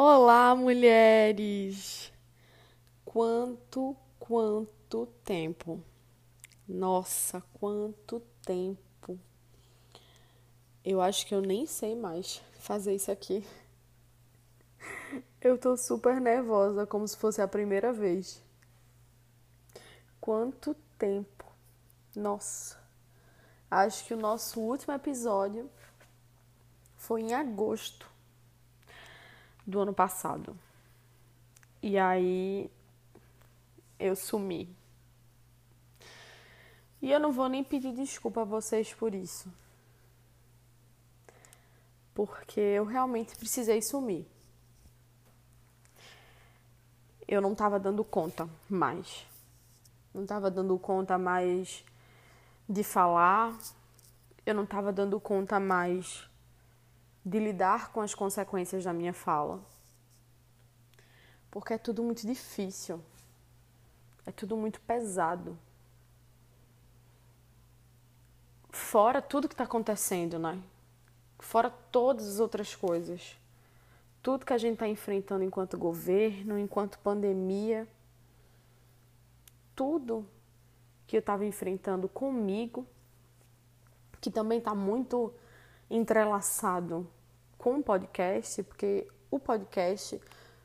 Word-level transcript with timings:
Olá, 0.00 0.54
mulheres! 0.54 2.12
Quanto, 3.04 3.96
quanto 4.16 5.06
tempo! 5.24 5.82
Nossa, 6.68 7.42
quanto 7.54 8.22
tempo! 8.46 9.18
Eu 10.84 11.00
acho 11.00 11.26
que 11.26 11.34
eu 11.34 11.40
nem 11.40 11.66
sei 11.66 11.96
mais 11.96 12.40
fazer 12.60 12.94
isso 12.94 13.10
aqui. 13.10 13.44
Eu 15.40 15.58
tô 15.58 15.76
super 15.76 16.20
nervosa, 16.20 16.86
como 16.86 17.08
se 17.08 17.16
fosse 17.16 17.42
a 17.42 17.48
primeira 17.48 17.92
vez. 17.92 18.40
Quanto 20.20 20.76
tempo! 20.96 21.44
Nossa! 22.14 22.78
Acho 23.68 24.04
que 24.04 24.14
o 24.14 24.20
nosso 24.20 24.60
último 24.60 24.94
episódio 24.94 25.68
foi 26.96 27.22
em 27.22 27.34
agosto 27.34 28.08
do 29.68 29.80
ano 29.80 29.92
passado. 29.92 30.58
E 31.82 31.98
aí 31.98 32.70
eu 33.98 34.16
sumi. 34.16 34.74
E 37.02 37.12
eu 37.12 37.20
não 37.20 37.30
vou 37.30 37.50
nem 37.50 37.62
pedir 37.62 37.92
desculpa 37.92 38.40
a 38.40 38.44
vocês 38.44 38.94
por 38.94 39.14
isso. 39.14 39.52
Porque 42.14 42.58
eu 42.58 42.86
realmente 42.86 43.36
precisei 43.36 43.82
sumir. 43.82 44.26
Eu 47.28 47.42
não 47.42 47.52
estava 47.52 47.78
dando 47.78 48.02
conta 48.02 48.48
mais. 48.70 49.26
Não 50.14 50.22
estava 50.22 50.50
dando 50.50 50.76
conta 50.78 51.18
mais 51.18 51.84
de 52.66 52.82
falar. 52.82 53.56
Eu 54.46 54.54
não 54.54 54.64
estava 54.64 54.90
dando 54.90 55.20
conta 55.20 55.60
mais 55.60 56.27
de 57.24 57.38
lidar 57.38 57.92
com 57.92 58.00
as 58.00 58.14
consequências 58.14 58.84
da 58.84 58.92
minha 58.92 59.12
fala. 59.12 59.60
Porque 61.50 61.74
é 61.74 61.78
tudo 61.78 62.02
muito 62.02 62.26
difícil. 62.26 63.02
É 64.26 64.30
tudo 64.30 64.56
muito 64.56 64.80
pesado. 64.80 65.58
Fora 68.70 69.20
tudo 69.22 69.48
que 69.48 69.54
está 69.54 69.64
acontecendo, 69.64 70.38
né? 70.38 70.62
Fora 71.38 71.70
todas 71.70 72.26
as 72.28 72.40
outras 72.40 72.74
coisas. 72.74 73.36
Tudo 74.22 74.44
que 74.44 74.52
a 74.52 74.58
gente 74.58 74.74
está 74.74 74.88
enfrentando 74.88 75.42
enquanto 75.42 75.78
governo, 75.78 76.58
enquanto 76.58 76.98
pandemia. 76.98 77.88
Tudo 79.74 80.26
que 81.06 81.16
eu 81.16 81.20
estava 81.20 81.46
enfrentando 81.46 82.08
comigo, 82.08 82.86
que 84.20 84.30
também 84.30 84.58
está 84.58 84.74
muito 84.74 85.32
entrelaçado 85.88 87.08
com 87.58 87.78
o 87.78 87.82
podcast, 87.82 88.62
porque 88.62 89.06
o 89.30 89.38
podcast 89.38 90.18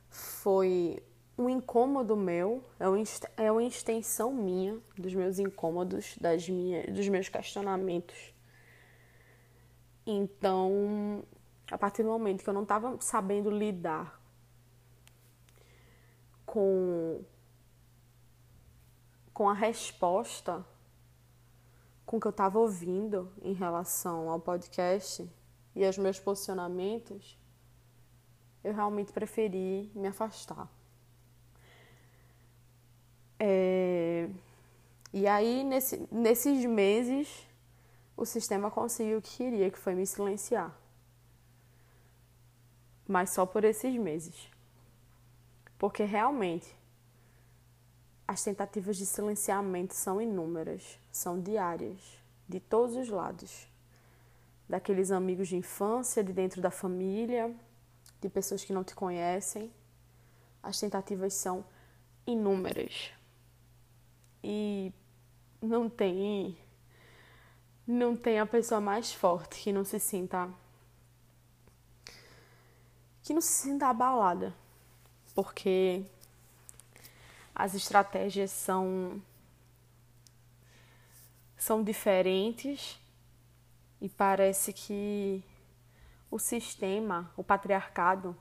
foi 0.10 1.04
um 1.38 1.50
incômodo 1.50 2.16
meu, 2.16 2.64
é 2.80 3.52
uma 3.52 3.64
extensão 3.64 4.32
minha 4.32 4.80
dos 4.98 5.14
meus 5.14 5.40
incômodos, 5.40 6.16
das 6.22 6.48
minhas, 6.48 6.94
dos 6.94 7.10
meus 7.10 7.28
questionamentos. 7.28 8.34
Então, 10.06 11.24
a 11.72 11.78
partir 11.78 12.04
do 12.04 12.10
momento 12.10 12.44
que 12.44 12.50
eu 12.50 12.54
não 12.54 12.64
estava 12.64 12.96
sabendo 13.02 13.50
lidar 13.50 14.22
com 16.46 17.24
com 19.34 19.50
a 19.50 19.54
resposta 19.54 20.64
com 22.06 22.20
que 22.20 22.28
eu 22.28 22.32
estava 22.32 22.60
ouvindo 22.60 23.32
em 23.42 23.54
relação 23.54 24.30
ao 24.30 24.40
podcast, 24.40 25.28
e 25.76 25.86
aos 25.86 25.98
meus 25.98 26.20
posicionamentos, 26.20 27.38
eu 28.64 28.74
realmente 28.74 29.12
preferi 29.12 29.92
me 29.94 30.08
afastar. 30.08 30.70
É... 33.40 34.30
E 35.12 35.28
aí, 35.28 35.64
nesse, 35.64 36.08
nesses 36.12 36.66
meses, 36.66 37.48
o 38.16 38.26
sistema 38.26 38.72
conseguiu 38.72 39.20
o 39.20 39.22
que 39.22 39.38
queria, 39.38 39.70
que 39.70 39.78
foi 39.78 39.94
me 39.94 40.06
silenciar. 40.08 40.76
Mas 43.08 43.34
só 43.34 43.46
por 43.46 43.64
esses 43.64 43.96
meses. 43.98 44.50
Porque 45.78 46.04
realmente 46.04 46.76
as 48.28 48.42
tentativas 48.44 48.98
de 48.98 49.06
silenciamento 49.06 49.94
são 49.94 50.22
inúmeras, 50.22 50.98
são 51.12 51.42
diárias, 51.42 52.00
de 52.48 52.60
todos 52.60 52.96
os 52.96 53.10
lados 53.10 53.68
daqueles 54.68 55.12
amigos 55.12 55.48
de 55.48 55.56
infância, 55.56 56.24
de 56.24 56.34
dentro 56.34 56.62
da 56.62 56.72
família, 56.72 57.54
de 58.22 58.30
pessoas 58.30 58.64
que 58.64 58.74
não 58.74 58.84
te 58.84 58.96
conhecem. 58.96 59.72
As 60.62 60.80
tentativas 60.80 61.34
são 61.34 61.66
inúmeras. 62.26 63.12
E 64.44 64.92
não 65.62 65.90
tem 65.90 66.58
não 67.86 68.16
tem 68.16 68.40
a 68.40 68.46
pessoa 68.46 68.80
mais 68.80 69.14
forte 69.14 69.62
que 69.62 69.74
não 69.74 69.84
se 69.84 70.00
sinta 70.00 70.50
que 73.22 73.34
não 73.34 73.42
se 73.42 73.64
sinta 73.64 73.88
abalada, 73.88 74.54
porque 75.34 76.04
as 77.56 77.74
estratégias 77.74 78.52
são 78.52 79.22
são 81.58 81.84
diferentes 81.84 83.00
e 84.04 84.10
parece 84.10 84.74
que 84.74 85.42
o 86.30 86.38
sistema, 86.38 87.32
o 87.38 87.44
patriarcado, 87.44 88.36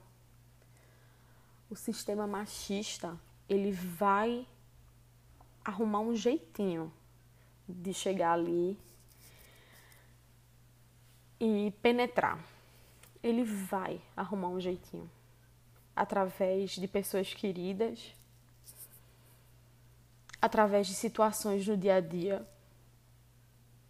o 1.70 1.76
sistema 1.76 2.26
machista, 2.26 3.16
ele 3.48 3.70
vai 3.70 4.44
arrumar 5.64 6.00
um 6.00 6.16
jeitinho 6.16 6.92
de 7.68 7.94
chegar 7.94 8.32
ali 8.32 8.76
e 11.38 11.72
penetrar. 11.80 12.44
Ele 13.22 13.44
vai 13.44 14.02
arrumar 14.16 14.48
um 14.48 14.60
jeitinho 14.60 15.08
através 15.94 16.72
de 16.72 16.88
pessoas 16.88 17.32
queridas, 17.32 18.12
através 20.40 20.88
de 20.88 20.94
situações 20.94 21.64
no 21.68 21.76
dia 21.76 21.94
a 21.94 22.00
dia 22.00 22.44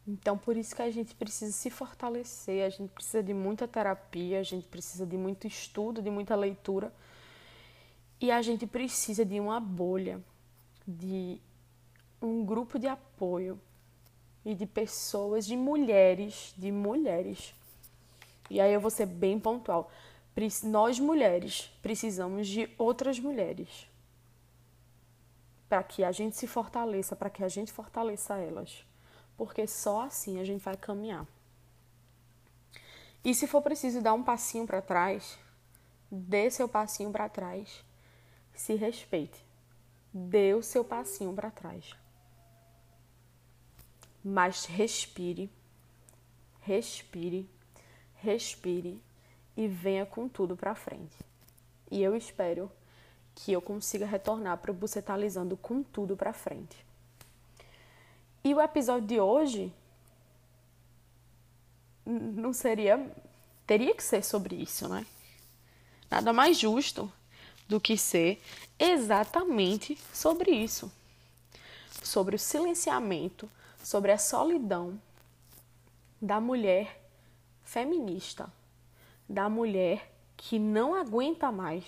então, 0.06 0.36
por 0.36 0.56
isso 0.56 0.74
que 0.74 0.82
a 0.82 0.90
gente 0.90 1.14
precisa 1.14 1.52
se 1.52 1.70
fortalecer, 1.70 2.64
a 2.64 2.68
gente 2.68 2.90
precisa 2.90 3.22
de 3.22 3.32
muita 3.32 3.68
terapia, 3.68 4.40
a 4.40 4.42
gente 4.42 4.66
precisa 4.66 5.06
de 5.06 5.16
muito 5.16 5.46
estudo, 5.46 6.02
de 6.02 6.10
muita 6.10 6.34
leitura. 6.34 6.92
E 8.20 8.30
a 8.30 8.42
gente 8.42 8.66
precisa 8.66 9.24
de 9.24 9.38
uma 9.38 9.60
bolha, 9.60 10.20
de 10.86 11.40
um 12.20 12.44
grupo 12.44 12.78
de 12.78 12.88
apoio 12.88 13.60
e 14.44 14.54
de 14.54 14.66
pessoas, 14.66 15.46
de 15.46 15.56
mulheres, 15.56 16.52
de 16.56 16.72
mulheres. 16.72 17.54
E 18.50 18.60
aí 18.60 18.72
eu 18.72 18.80
vou 18.80 18.90
ser 18.90 19.06
bem 19.06 19.38
pontual. 19.38 19.90
Nós 20.64 20.98
mulheres 20.98 21.70
precisamos 21.80 22.48
de 22.48 22.68
outras 22.76 23.20
mulheres 23.20 23.88
para 25.68 25.82
que 25.82 26.02
a 26.02 26.10
gente 26.10 26.36
se 26.36 26.46
fortaleça, 26.46 27.14
para 27.14 27.30
que 27.30 27.44
a 27.44 27.48
gente 27.48 27.72
fortaleça 27.72 28.36
elas 28.36 28.84
porque 29.36 29.66
só 29.66 30.02
assim 30.02 30.40
a 30.40 30.44
gente 30.44 30.62
vai 30.62 30.76
caminhar. 30.76 31.26
E 33.24 33.34
se 33.34 33.46
for 33.46 33.62
preciso 33.62 34.00
dar 34.00 34.14
um 34.14 34.22
passinho 34.22 34.66
para 34.66 34.82
trás, 34.82 35.38
dê 36.10 36.50
seu 36.50 36.68
passinho 36.68 37.10
para 37.12 37.28
trás. 37.28 37.84
Se 38.54 38.74
respeite. 38.74 39.44
Dê 40.12 40.54
o 40.54 40.62
seu 40.62 40.84
passinho 40.84 41.32
para 41.32 41.50
trás. 41.50 41.96
Mas 44.24 44.66
respire, 44.66 45.50
respire, 46.60 47.48
respire 48.14 49.02
e 49.56 49.66
venha 49.66 50.06
com 50.06 50.28
tudo 50.28 50.56
para 50.56 50.74
frente. 50.74 51.16
E 51.90 52.02
eu 52.02 52.14
espero 52.16 52.70
que 53.34 53.52
eu 53.52 53.60
consiga 53.60 54.06
retornar 54.06 54.58
para 54.58 54.70
o 54.70 54.74
Bucetalizando 54.74 55.56
com 55.56 55.82
tudo 55.82 56.16
para 56.16 56.32
frente. 56.32 56.84
E 58.44 58.52
o 58.52 58.60
episódio 58.60 59.06
de 59.06 59.20
hoje 59.20 59.72
não 62.04 62.52
seria. 62.52 63.10
Teria 63.64 63.94
que 63.94 64.02
ser 64.02 64.24
sobre 64.24 64.56
isso, 64.56 64.88
né? 64.88 65.06
Nada 66.10 66.32
mais 66.32 66.58
justo 66.58 67.10
do 67.68 67.80
que 67.80 67.96
ser 67.96 68.42
exatamente 68.78 69.96
sobre 70.12 70.50
isso. 70.50 70.90
Sobre 72.02 72.34
o 72.34 72.38
silenciamento, 72.38 73.48
sobre 73.82 74.10
a 74.10 74.18
solidão 74.18 75.00
da 76.20 76.40
mulher 76.40 77.00
feminista, 77.62 78.52
da 79.28 79.48
mulher 79.48 80.12
que 80.36 80.58
não 80.58 80.96
aguenta 80.96 81.52
mais, 81.52 81.84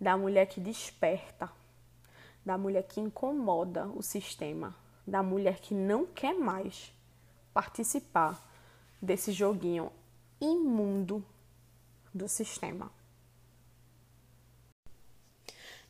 da 0.00 0.16
mulher 0.16 0.46
que 0.46 0.60
desperta, 0.60 1.50
da 2.46 2.56
mulher 2.56 2.84
que 2.84 3.00
incomoda 3.00 3.86
o 3.88 4.02
sistema 4.02 4.83
da 5.06 5.22
mulher 5.22 5.60
que 5.60 5.74
não 5.74 6.06
quer 6.06 6.34
mais 6.34 6.92
participar 7.52 8.42
desse 9.00 9.32
joguinho 9.32 9.92
imundo 10.40 11.24
do 12.12 12.28
sistema. 12.28 12.90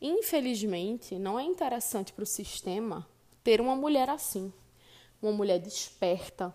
Infelizmente, 0.01 1.19
não 1.19 1.39
é 1.39 1.45
interessante 1.45 2.13
para 2.13 2.25
o 2.25 2.27
sistema 2.27 3.07
ter 3.43 3.61
uma 3.61 3.75
mulher 3.75 4.11
assim, 4.11 4.53
uma 5.23 5.33
mulher 5.33 5.59
desperta, 5.59 6.55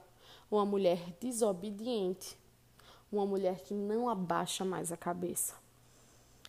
uma 0.51 0.65
mulher 0.65 0.99
desobediente, 1.19 2.37
uma 3.11 3.25
mulher 3.25 3.61
que 3.61 3.73
não 3.73 4.09
abaixa 4.09 4.63
mais 4.63 4.91
a 4.91 4.97
cabeça 4.97 5.55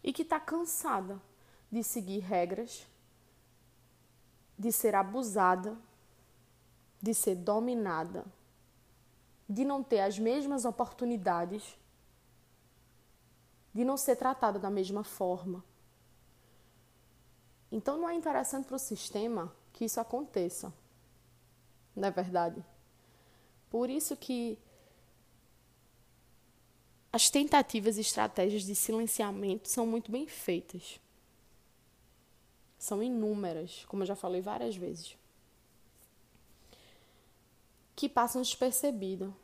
e 0.03 0.12
que 0.12 0.23
está 0.23 0.39
cansada 0.39 1.21
de 1.71 1.83
seguir 1.83 2.21
regras, 2.21 2.87
de 4.59 4.73
ser 4.73 4.95
abusada, 4.95 5.77
de 7.00 7.14
ser 7.14 7.35
dominada, 7.35 8.25
de 9.49 9.64
não 9.64 9.82
ter 9.82 10.00
as 10.00 10.19
mesmas 10.19 10.64
oportunidades, 10.64 11.76
de 13.73 13.85
não 13.85 13.97
ser 13.97 14.17
tratada 14.17 14.58
da 14.58 14.70
mesma 14.70 15.02
forma. 15.02 15.64
Então 17.73 17.97
não 17.97 18.08
é 18.08 18.14
interessante 18.14 18.67
para 18.67 18.76
o 18.76 18.79
sistema 18.79 19.52
que 19.73 19.85
isso 19.85 20.00
aconteça. 20.00 20.73
Não 21.94 22.08
é 22.08 22.11
verdade? 22.11 22.64
Por 23.70 23.88
isso 23.88 24.17
que 24.17 24.58
as 27.12 27.31
tentativas 27.31 27.97
e 27.97 28.00
estratégias 28.00 28.62
de 28.62 28.75
silenciamento 28.75 29.69
são 29.69 29.87
muito 29.87 30.11
bem 30.11 30.26
feitas. 30.26 31.00
São 32.79 33.02
inúmeras, 33.02 33.85
como 33.87 34.02
eu 34.02 34.06
já 34.06 34.17
falei 34.17 34.41
várias 34.41 34.76
vezes. 34.76 35.17
Que 38.00 38.08
passam 38.08 38.41
despercebido. 38.41 39.37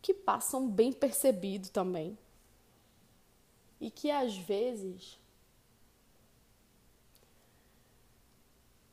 Que 0.00 0.14
passam 0.14 0.66
bem 0.66 0.94
percebido 0.94 1.68
também. 1.68 2.16
E 3.78 3.90
que 3.90 4.10
às 4.10 4.34
vezes 4.34 5.18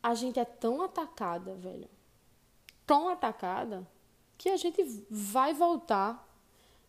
a 0.02 0.14
gente 0.14 0.38
é 0.38 0.44
tão 0.44 0.82
atacada, 0.82 1.56
velho. 1.56 1.88
Tão 2.86 3.08
atacada 3.08 3.88
que 4.38 4.50
a 4.50 4.58
gente 4.58 4.84
vai 5.10 5.54
voltar, 5.54 6.28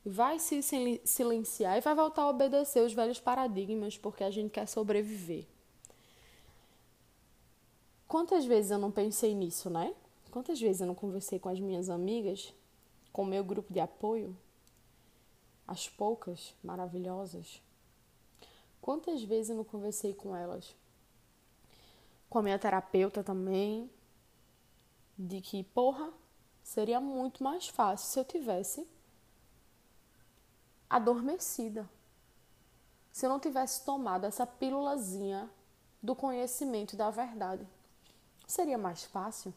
vai 0.05 0.41
se 0.41 0.61
silenciar 1.05 1.79
e 1.79 1.81
vai 1.81 1.95
voltar 1.95 2.23
a 2.23 2.29
obedecer 2.29 2.85
os 2.85 2.93
velhos 2.93 3.21
paradigmas 3.21 3.97
porque 3.97 4.25
a 4.25 4.33
gente 4.33 4.51
quer 4.51 4.67
sobreviver. 4.67 5.47
Quantas 8.09 8.45
vezes 8.45 8.73
eu 8.73 8.79
não 8.79 8.91
pensei 8.91 9.33
nisso, 9.33 9.71
né? 9.71 9.95
Quantas 10.35 10.61
vezes 10.61 10.81
eu 10.81 10.89
não 10.89 10.97
conversei 10.97 11.39
com 11.39 11.49
as 11.49 11.61
minhas 11.61 11.89
amigas, 11.89 12.53
com 13.13 13.23
o 13.23 13.25
meu 13.25 13.45
grupo 13.45 13.73
de 13.73 13.79
apoio? 13.79 14.37
As 15.65 15.89
poucas 15.89 16.53
maravilhosas. 16.61 17.63
Quantas 18.83 19.23
vezes 19.23 19.51
eu 19.51 19.57
não 19.57 19.63
conversei 19.63 20.13
com 20.13 20.35
elas 20.35 20.75
com 22.29 22.41
a 22.41 22.43
minha 22.43 22.59
terapeuta 22.59 23.23
também, 23.23 23.89
de 25.17 25.41
que, 25.41 25.63
porra, 25.63 26.13
seria 26.65 27.01
muito 27.01 27.45
mais 27.45 27.69
fácil 27.69 28.09
se 28.09 28.19
eu 28.19 28.25
tivesse 28.25 28.85
adormecida. 30.91 31.89
Se 33.13 33.25
eu 33.25 33.31
não 33.31 33.39
tivesse 33.39 33.85
tomado 33.85 34.25
essa 34.25 34.45
pílulazinha 34.45 35.49
do 36.03 36.17
conhecimento 36.17 36.97
da 36.97 37.09
verdade. 37.09 37.65
Seria 38.49 38.77
mais 38.77 39.05
fácil 39.05 39.55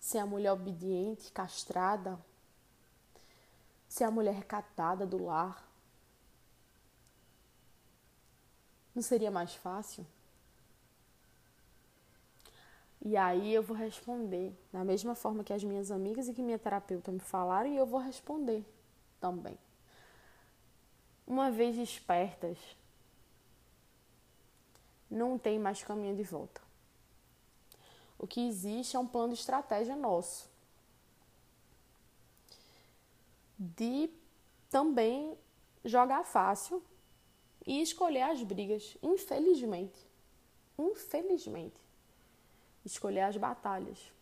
ser 0.00 0.18
a 0.18 0.26
mulher 0.26 0.52
obediente, 0.52 1.30
castrada, 1.30 2.18
ser 3.86 4.04
a 4.04 4.10
mulher 4.10 4.34
recatada 4.34 5.06
do 5.06 5.22
lar. 5.22 5.68
Não 8.94 9.02
seria 9.02 9.30
mais 9.30 9.54
fácil? 9.54 10.06
E 13.02 13.16
aí 13.16 13.54
eu 13.54 13.62
vou 13.62 13.76
responder 13.76 14.52
da 14.72 14.84
mesma 14.84 15.14
forma 15.14 15.44
que 15.44 15.52
as 15.52 15.62
minhas 15.62 15.90
amigas 15.90 16.28
e 16.28 16.34
que 16.34 16.42
minha 16.42 16.58
terapeuta 16.58 17.12
me 17.12 17.20
falaram, 17.20 17.68
e 17.70 17.76
eu 17.76 17.86
vou 17.86 18.00
responder 18.00 18.64
também. 19.20 19.58
Uma 21.26 21.50
vez 21.50 21.76
despertas, 21.76 22.58
não 25.10 25.38
tem 25.38 25.58
mais 25.58 25.82
caminho 25.82 26.16
de 26.16 26.22
volta. 26.22 26.69
O 28.20 28.26
que 28.26 28.46
existe 28.46 28.94
é 28.94 28.98
um 29.00 29.06
plano 29.06 29.32
de 29.32 29.40
estratégia 29.40 29.96
nosso. 29.96 30.48
De 33.58 34.08
também 34.68 35.36
jogar 35.84 36.22
fácil 36.22 36.80
e 37.66 37.82
escolher 37.82 38.22
as 38.22 38.40
brigas, 38.42 38.96
infelizmente. 39.02 39.98
Infelizmente 40.78 41.80
escolher 42.84 43.20
as 43.20 43.36
batalhas. 43.36 44.12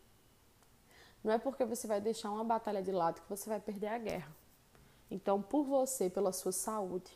Não 1.23 1.33
é 1.33 1.37
porque 1.37 1.65
você 1.65 1.87
vai 1.87 1.99
deixar 1.99 2.31
uma 2.31 2.43
batalha 2.43 2.81
de 2.81 2.91
lado 2.91 3.21
que 3.21 3.29
você 3.29 3.49
vai 3.49 3.59
perder 3.59 3.87
a 3.87 3.97
guerra. 3.97 4.35
Então, 5.11 5.41
por 5.41 5.63
você, 5.63 6.09
pela 6.09 6.31
sua 6.31 6.51
saúde, 6.51 7.11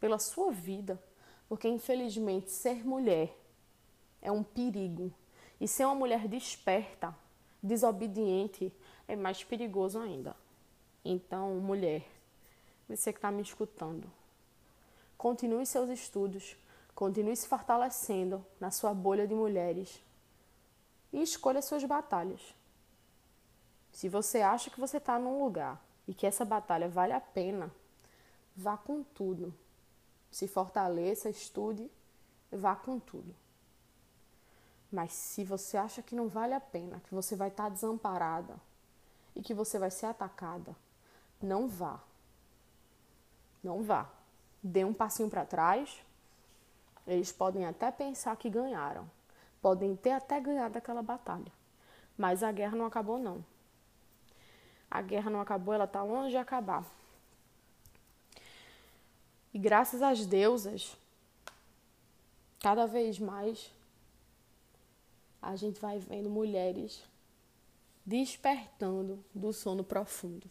pela 0.00 0.18
sua 0.18 0.50
vida, 0.50 1.00
porque 1.48 1.68
infelizmente 1.68 2.50
ser 2.50 2.84
mulher 2.86 3.36
é 4.20 4.32
um 4.32 4.42
perigo 4.42 5.12
e 5.60 5.68
ser 5.68 5.84
uma 5.84 5.94
mulher 5.94 6.26
desperta, 6.28 7.14
desobediente, 7.62 8.72
é 9.06 9.16
mais 9.16 9.42
perigoso 9.44 9.98
ainda. 9.98 10.36
Então, 11.04 11.54
mulher, 11.56 12.06
você 12.88 13.12
que 13.12 13.18
está 13.18 13.30
me 13.30 13.42
escutando, 13.42 14.10
continue 15.16 15.66
seus 15.66 15.88
estudos, 15.90 16.56
continue 16.94 17.36
se 17.36 17.46
fortalecendo 17.46 18.44
na 18.60 18.70
sua 18.70 18.94
bolha 18.94 19.26
de 19.26 19.34
mulheres 19.34 20.00
e 21.12 21.22
escolha 21.22 21.62
suas 21.62 21.84
batalhas. 21.84 22.54
Se 23.92 24.08
você 24.08 24.40
acha 24.40 24.70
que 24.70 24.80
você 24.80 24.96
está 24.96 25.18
num 25.18 25.42
lugar 25.42 25.80
e 26.06 26.12
que 26.12 26.26
essa 26.26 26.44
batalha 26.44 26.88
vale 26.88 27.12
a 27.12 27.20
pena, 27.20 27.70
vá 28.56 28.76
com 28.76 29.02
tudo. 29.02 29.54
Se 30.30 30.48
fortaleça, 30.48 31.30
estude, 31.30 31.90
vá 32.50 32.74
com 32.74 32.98
tudo. 32.98 33.34
Mas 34.94 35.12
se 35.12 35.42
você 35.42 35.76
acha 35.76 36.00
que 36.00 36.14
não 36.14 36.28
vale 36.28 36.54
a 36.54 36.60
pena, 36.60 37.02
que 37.08 37.12
você 37.12 37.34
vai 37.34 37.48
estar 37.48 37.64
tá 37.64 37.68
desamparada 37.68 38.54
e 39.34 39.42
que 39.42 39.52
você 39.52 39.76
vai 39.76 39.90
ser 39.90 40.06
atacada, 40.06 40.72
não 41.42 41.66
vá. 41.66 41.98
Não 43.60 43.82
vá. 43.82 44.08
Dê 44.62 44.84
um 44.84 44.94
passinho 44.94 45.28
para 45.28 45.44
trás. 45.44 46.00
Eles 47.08 47.32
podem 47.32 47.66
até 47.66 47.90
pensar 47.90 48.36
que 48.36 48.48
ganharam, 48.48 49.10
podem 49.60 49.96
ter 49.96 50.12
até 50.12 50.38
ganhado 50.38 50.78
aquela 50.78 51.02
batalha. 51.02 51.52
Mas 52.16 52.44
a 52.44 52.52
guerra 52.52 52.76
não 52.76 52.86
acabou, 52.86 53.18
não. 53.18 53.44
A 54.88 55.02
guerra 55.02 55.28
não 55.28 55.40
acabou, 55.40 55.74
ela 55.74 55.86
está 55.86 56.04
longe 56.04 56.30
de 56.30 56.36
acabar. 56.36 56.84
E 59.52 59.58
graças 59.58 60.02
às 60.02 60.24
deusas, 60.24 60.96
cada 62.60 62.86
vez 62.86 63.18
mais 63.18 63.73
a 65.44 65.56
gente 65.56 65.80
vai 65.80 65.98
vendo 65.98 66.28
mulheres 66.28 67.02
despertando 68.04 69.24
do 69.34 69.52
sono 69.52 69.82
profundo. 69.84 70.48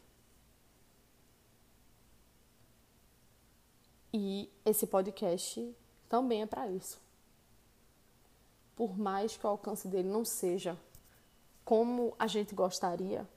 E 4.13 4.49
esse 4.65 4.85
podcast 4.87 5.75
também 6.07 6.41
é 6.41 6.45
para 6.45 6.67
isso 6.67 7.03
por 8.75 8.97
mais 8.97 9.37
que 9.37 9.45
o 9.45 9.49
alcance 9.49 9.87
dele 9.87 10.09
não 10.09 10.25
seja 10.25 10.77
como 11.63 12.13
a 12.17 12.27
gente 12.27 12.53
gostaria, 12.53 13.27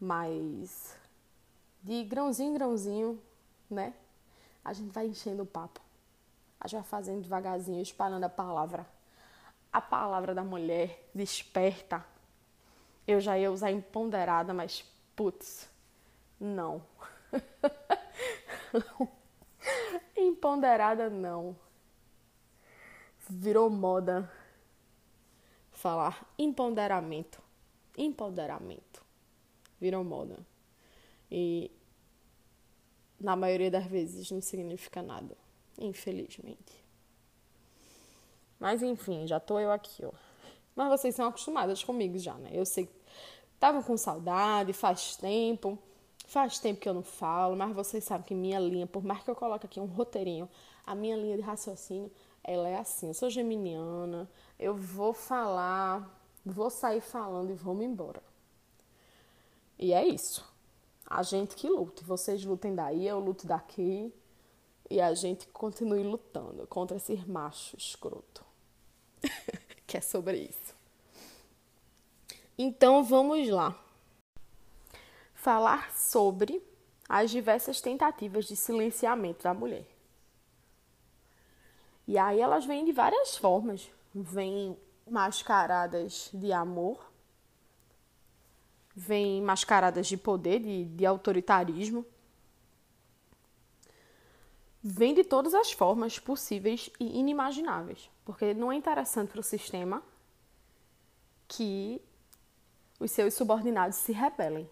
mas 0.00 0.96
de 1.82 2.04
grãozinho 2.04 2.50
em 2.50 2.54
grãozinho, 2.54 3.22
né? 3.70 3.94
A 4.64 4.72
gente 4.72 4.90
vai 4.90 5.06
enchendo 5.06 5.42
o 5.42 5.46
papo. 5.46 5.80
A 6.60 6.66
gente 6.66 6.80
vai 6.80 6.88
fazendo 6.88 7.22
devagarzinho, 7.22 7.80
espalhando 7.80 8.24
a 8.24 8.28
palavra. 8.28 8.86
A 9.76 9.80
palavra 9.82 10.34
da 10.34 10.42
mulher 10.42 11.06
desperta. 11.14 12.02
Eu 13.06 13.20
já 13.20 13.38
ia 13.38 13.52
usar 13.52 13.70
empoderada, 13.70 14.54
mas 14.54 14.82
putz, 15.14 15.68
não. 16.40 16.82
empoderada 20.16 21.10
não 21.10 21.54
virou 23.28 23.68
moda 23.68 24.32
falar 25.70 26.26
empoderamento. 26.38 27.42
Empoderamento. 27.98 29.04
Virou 29.78 30.02
moda. 30.02 30.38
E 31.30 31.70
na 33.20 33.36
maioria 33.36 33.70
das 33.70 33.84
vezes 33.84 34.30
não 34.30 34.40
significa 34.40 35.02
nada, 35.02 35.36
infelizmente. 35.78 36.85
Mas 38.58 38.82
enfim, 38.82 39.26
já 39.26 39.38
tô 39.38 39.58
eu 39.58 39.70
aqui, 39.70 40.04
ó. 40.04 40.12
Mas 40.74 40.88
vocês 40.88 41.14
são 41.14 41.26
acostumadas 41.26 41.82
comigo 41.82 42.18
já, 42.18 42.34
né? 42.34 42.50
Eu 42.52 42.66
sei 42.66 42.86
que 42.86 42.92
estavam 43.54 43.82
com 43.82 43.96
saudade, 43.96 44.72
faz 44.72 45.16
tempo. 45.16 45.78
Faz 46.26 46.58
tempo 46.58 46.80
que 46.80 46.88
eu 46.88 46.94
não 46.94 47.04
falo, 47.04 47.56
mas 47.56 47.72
vocês 47.74 48.02
sabem 48.02 48.26
que 48.26 48.34
minha 48.34 48.58
linha, 48.58 48.86
por 48.86 49.04
mais 49.04 49.22
que 49.22 49.30
eu 49.30 49.36
coloque 49.36 49.64
aqui 49.64 49.78
um 49.78 49.86
roteirinho, 49.86 50.48
a 50.84 50.92
minha 50.92 51.16
linha 51.16 51.36
de 51.36 51.42
raciocínio 51.42 52.10
ela 52.42 52.68
é 52.68 52.76
assim, 52.76 53.08
eu 53.08 53.14
sou 53.14 53.28
geminiana, 53.28 54.28
eu 54.58 54.74
vou 54.74 55.12
falar, 55.12 56.08
vou 56.44 56.70
sair 56.70 57.00
falando 57.00 57.50
e 57.50 57.54
vou 57.54 57.74
me 57.74 57.84
embora. 57.84 58.22
E 59.78 59.92
é 59.92 60.06
isso. 60.06 60.44
A 61.04 61.22
gente 61.22 61.54
que 61.56 61.68
luta. 61.68 62.02
Vocês 62.04 62.44
lutem 62.44 62.74
daí, 62.74 63.06
eu 63.06 63.18
luto 63.18 63.46
daqui. 63.46 64.12
E 64.88 65.00
a 65.00 65.12
gente 65.14 65.46
continue 65.48 66.02
lutando 66.02 66.66
contra 66.66 66.96
esse 66.96 67.16
macho 67.28 67.76
escroto. 67.76 68.44
que 69.86 69.96
é 69.96 70.00
sobre 70.00 70.38
isso. 70.38 70.74
Então 72.58 73.04
vamos 73.04 73.48
lá. 73.48 73.78
Falar 75.34 75.92
sobre 75.92 76.62
as 77.08 77.30
diversas 77.30 77.80
tentativas 77.80 78.46
de 78.46 78.56
silenciamento 78.56 79.44
da 79.44 79.54
mulher. 79.54 79.86
E 82.06 82.18
aí 82.18 82.40
elas 82.40 82.64
vêm 82.64 82.84
de 82.84 82.92
várias 82.92 83.36
formas. 83.36 83.90
Vêm 84.14 84.76
mascaradas 85.08 86.30
de 86.32 86.52
amor, 86.52 87.12
vêm 88.94 89.42
mascaradas 89.42 90.06
de 90.06 90.16
poder, 90.16 90.60
de, 90.60 90.84
de 90.84 91.06
autoritarismo. 91.06 92.04
Vem 94.88 95.14
de 95.14 95.24
todas 95.24 95.52
as 95.52 95.72
formas 95.72 96.16
possíveis 96.16 96.88
e 97.00 97.18
inimagináveis. 97.18 98.08
Porque 98.24 98.54
não 98.54 98.70
é 98.70 98.76
interessante 98.76 99.30
para 99.30 99.40
o 99.40 99.42
sistema 99.42 100.00
que 101.48 102.00
os 103.00 103.10
seus 103.10 103.34
subordinados 103.34 103.96
se 103.96 104.12
rebelem 104.12 104.70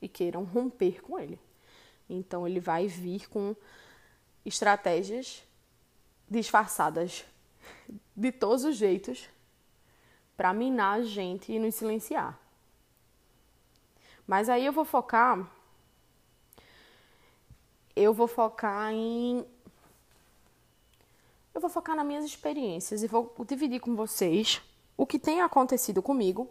e 0.00 0.08
queiram 0.08 0.44
romper 0.44 1.02
com 1.02 1.18
ele. 1.18 1.36
Então 2.08 2.46
ele 2.46 2.60
vai 2.60 2.86
vir 2.86 3.28
com 3.28 3.56
estratégias 4.46 5.42
disfarçadas 6.30 7.24
de 8.14 8.30
todos 8.30 8.64
os 8.64 8.76
jeitos 8.76 9.28
para 10.36 10.54
minar 10.54 11.00
a 11.00 11.02
gente 11.02 11.50
e 11.50 11.58
nos 11.58 11.74
silenciar. 11.74 12.38
Mas 14.28 14.48
aí 14.48 14.64
eu 14.64 14.72
vou 14.72 14.84
focar 14.84 15.50
eu 17.94 18.12
vou 18.12 18.26
focar 18.26 18.92
em 18.92 19.44
eu 21.54 21.60
vou 21.60 21.68
focar 21.68 21.94
nas 21.94 22.06
minhas 22.06 22.24
experiências 22.24 23.02
e 23.02 23.06
vou 23.06 23.34
dividir 23.46 23.80
com 23.80 23.94
vocês 23.94 24.62
o 24.96 25.04
que 25.04 25.18
tem 25.18 25.42
acontecido 25.42 26.02
comigo 26.02 26.48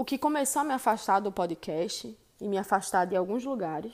o 0.00 0.04
que 0.04 0.16
começou 0.16 0.60
a 0.60 0.64
me 0.64 0.72
afastar 0.72 1.20
do 1.20 1.30
podcast 1.30 2.16
e 2.40 2.48
me 2.48 2.56
afastar 2.56 3.04
de 3.04 3.14
alguns 3.14 3.44
lugares. 3.44 3.92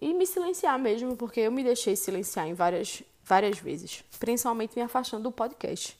E 0.00 0.14
me 0.14 0.24
silenciar 0.24 0.78
mesmo, 0.78 1.16
porque 1.16 1.40
eu 1.40 1.50
me 1.50 1.64
deixei 1.64 1.96
silenciar 1.96 2.46
em 2.46 2.54
várias, 2.54 3.02
várias 3.24 3.58
vezes, 3.58 4.04
principalmente 4.20 4.76
me 4.76 4.82
afastando 4.82 5.24
do 5.24 5.32
podcast. 5.32 5.98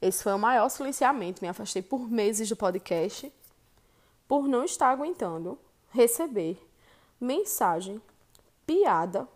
Esse 0.00 0.22
foi 0.22 0.32
o 0.32 0.38
maior 0.38 0.70
silenciamento, 0.70 1.42
me 1.42 1.50
afastei 1.50 1.82
por 1.82 2.10
meses 2.10 2.48
do 2.48 2.56
podcast, 2.56 3.30
por 4.32 4.48
não 4.48 4.64
estar 4.64 4.88
aguentando 4.88 5.58
receber 5.90 6.58
mensagem, 7.20 8.00
piada 8.64 9.28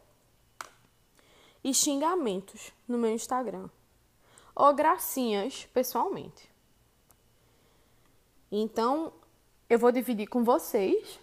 e 1.63 1.75
xingamentos 1.75 2.73
no 2.89 2.97
meu 2.97 3.11
Instagram. 3.11 3.69
Ou 4.55 4.73
gracinhas 4.73 5.67
pessoalmente. 5.67 6.51
Então, 8.51 9.13
eu 9.69 9.79
vou 9.79 9.93
dividir 9.93 10.29
com 10.29 10.43
vocês 10.43 11.21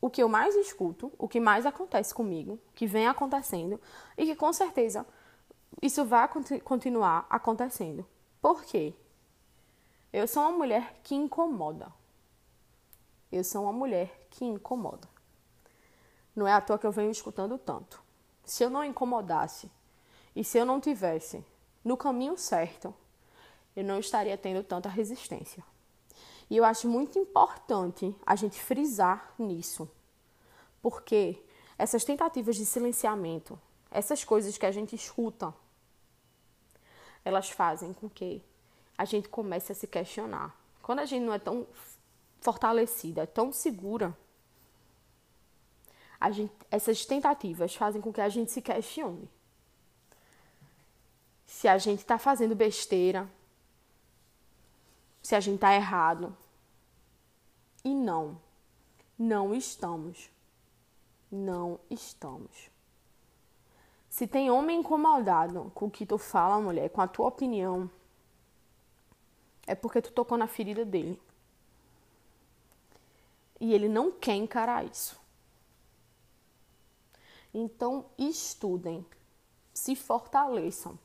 o 0.00 0.10
que 0.10 0.20
eu 0.20 0.28
mais 0.28 0.56
escuto, 0.56 1.12
o 1.16 1.28
que 1.28 1.38
mais 1.38 1.64
acontece 1.64 2.12
comigo, 2.12 2.58
que 2.74 2.84
vem 2.84 3.06
acontecendo 3.06 3.80
e 4.18 4.26
que 4.26 4.34
com 4.34 4.52
certeza 4.52 5.06
isso 5.80 6.04
vai 6.04 6.28
continuar 6.64 7.28
acontecendo. 7.30 8.04
Por 8.42 8.64
quê? 8.64 8.92
Eu 10.12 10.26
sou 10.26 10.42
uma 10.42 10.58
mulher 10.58 10.98
que 11.04 11.14
incomoda. 11.14 11.92
Eu 13.34 13.42
sou 13.42 13.64
uma 13.64 13.72
mulher 13.72 14.28
que 14.30 14.44
incomoda. 14.44 15.08
Não 16.36 16.46
é 16.46 16.52
à 16.52 16.60
toa 16.60 16.78
que 16.78 16.86
eu 16.86 16.92
venho 16.92 17.10
escutando 17.10 17.58
tanto. 17.58 18.00
Se 18.44 18.62
eu 18.62 18.70
não 18.70 18.84
incomodasse 18.84 19.68
e 20.36 20.44
se 20.44 20.56
eu 20.56 20.64
não 20.64 20.80
tivesse 20.80 21.44
no 21.84 21.96
caminho 21.96 22.38
certo, 22.38 22.94
eu 23.74 23.82
não 23.82 23.98
estaria 23.98 24.38
tendo 24.38 24.62
tanta 24.62 24.88
resistência. 24.88 25.64
E 26.48 26.56
eu 26.56 26.64
acho 26.64 26.86
muito 26.88 27.18
importante 27.18 28.14
a 28.24 28.36
gente 28.36 28.60
frisar 28.60 29.34
nisso, 29.36 29.90
porque 30.80 31.42
essas 31.76 32.04
tentativas 32.04 32.54
de 32.54 32.64
silenciamento, 32.64 33.58
essas 33.90 34.22
coisas 34.22 34.56
que 34.56 34.64
a 34.64 34.70
gente 34.70 34.94
escuta, 34.94 35.52
elas 37.24 37.50
fazem 37.50 37.92
com 37.94 38.08
que 38.08 38.44
a 38.96 39.04
gente 39.04 39.28
comece 39.28 39.72
a 39.72 39.74
se 39.74 39.88
questionar. 39.88 40.56
Quando 40.80 41.00
a 41.00 41.04
gente 41.04 41.24
não 41.24 41.32
é 41.32 41.38
tão 41.40 41.66
fortalecida, 42.44 43.26
tão 43.26 43.50
segura, 43.50 44.14
gente, 46.30 46.52
essas 46.70 47.06
tentativas 47.06 47.74
fazem 47.74 48.02
com 48.02 48.12
que 48.12 48.20
a 48.20 48.28
gente 48.28 48.52
se 48.52 48.60
questione. 48.60 49.26
Se 51.46 51.66
a 51.66 51.78
gente 51.78 52.00
está 52.00 52.18
fazendo 52.18 52.54
besteira, 52.54 53.26
se 55.22 55.34
a 55.34 55.40
gente 55.40 55.54
está 55.54 55.74
errado. 55.74 56.36
E 57.82 57.94
não, 57.94 58.38
não 59.18 59.54
estamos. 59.54 60.30
Não 61.32 61.80
estamos. 61.90 62.70
Se 64.10 64.26
tem 64.26 64.50
homem 64.50 64.80
incomodado 64.80 65.72
com 65.74 65.86
o 65.86 65.90
que 65.90 66.04
tu 66.04 66.18
fala, 66.18 66.60
mulher, 66.60 66.90
com 66.90 67.00
a 67.00 67.08
tua 67.08 67.28
opinião, 67.28 67.90
é 69.66 69.74
porque 69.74 70.02
tu 70.02 70.12
tocou 70.12 70.36
na 70.36 70.46
ferida 70.46 70.84
dele. 70.84 71.18
E 73.64 73.72
ele 73.72 73.88
não 73.88 74.12
quer 74.12 74.34
encarar 74.34 74.84
isso. 74.84 75.18
Então, 77.54 78.04
estudem, 78.18 79.06
se 79.72 79.96
fortaleçam. 79.96 80.98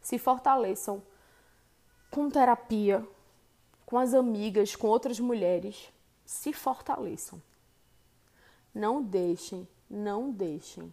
Se 0.00 0.16
fortaleçam 0.16 1.02
com 2.10 2.30
terapia, 2.30 3.06
com 3.84 3.98
as 3.98 4.14
amigas, 4.14 4.74
com 4.74 4.86
outras 4.86 5.20
mulheres, 5.20 5.92
se 6.24 6.50
fortaleçam. 6.54 7.42
Não 8.74 9.02
deixem, 9.02 9.68
não 9.90 10.30
deixem 10.30 10.90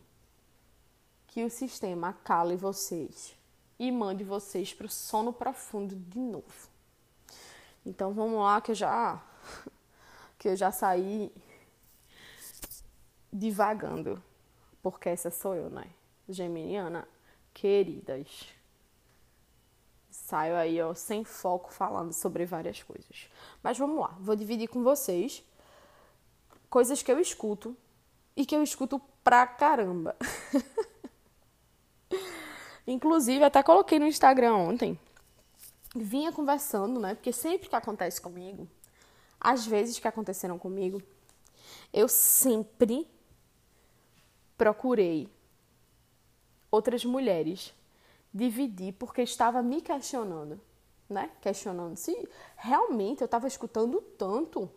que 1.27 1.46
o 1.46 1.50
sistema 1.50 2.12
cale 2.25 2.58
vocês 2.58 3.34
e 3.79 3.89
mande 3.89 4.25
vocês 4.25 4.74
para 4.74 4.88
o 4.88 4.89
sono 4.89 5.32
profundo 5.32 5.96
de 5.96 6.20
novo. 6.20 6.68
Então 7.86 8.12
vamos 8.12 8.41
lá 8.41 8.60
que 8.60 8.72
eu 8.72 8.75
já 8.75 9.24
que 10.39 10.48
eu 10.48 10.55
já 10.55 10.72
saí 10.72 11.31
divagando, 13.31 14.24
porque 14.81 15.10
essa 15.10 15.29
sou 15.29 15.53
eu, 15.53 15.69
né? 15.69 15.86
Geminiana, 16.27 17.08
queridas 17.53 18.58
saio 20.29 20.55
aí, 20.55 20.79
ó, 20.79 20.93
sem 20.93 21.24
foco, 21.24 21.74
falando 21.74 22.13
sobre 22.13 22.46
várias 22.46 22.84
coisas. 22.84 23.27
Mas 23.63 23.79
vamos 23.79 24.00
lá, 24.00 24.15
vou 24.19 24.36
dividir 24.36 24.67
com 24.67 24.84
vocês 24.84 25.43
coisas 26.69 27.01
que 27.01 27.12
eu 27.12 27.19
escuto 27.19 27.75
e 28.36 28.46
que 28.46 28.55
eu 28.55 28.62
escuto 28.62 29.01
pra 29.24 29.48
caramba. 29.48 30.15
Inclusive, 32.86 33.43
até 33.43 33.63
coloquei 33.63 33.98
no 33.98 34.05
Instagram 34.05 34.55
ontem. 34.55 35.00
Vinha 35.96 36.31
conversando, 36.31 37.00
né? 37.00 37.15
Porque 37.15 37.34
sempre 37.34 37.67
que 37.67 37.75
acontece 37.75 38.22
comigo, 38.22 38.67
às 39.39 39.65
vezes 39.65 40.00
que 40.00 40.08
aconteceram 40.08 40.58
comigo, 40.58 41.01
eu 41.93 42.08
sempre 42.08 43.08
procurei 44.58 45.29
outras 46.69 47.05
mulheres 47.05 47.74
dividir 48.34 48.93
porque 48.93 49.22
estava 49.22 49.62
me 49.63 49.81
questionando, 49.81 50.60
né? 51.10 51.31
Questionando 51.41 51.96
se 51.96 52.27
realmente 52.55 53.22
eu 53.22 53.25
estava 53.25 53.48
escutando 53.48 54.01
tanto 54.17 54.69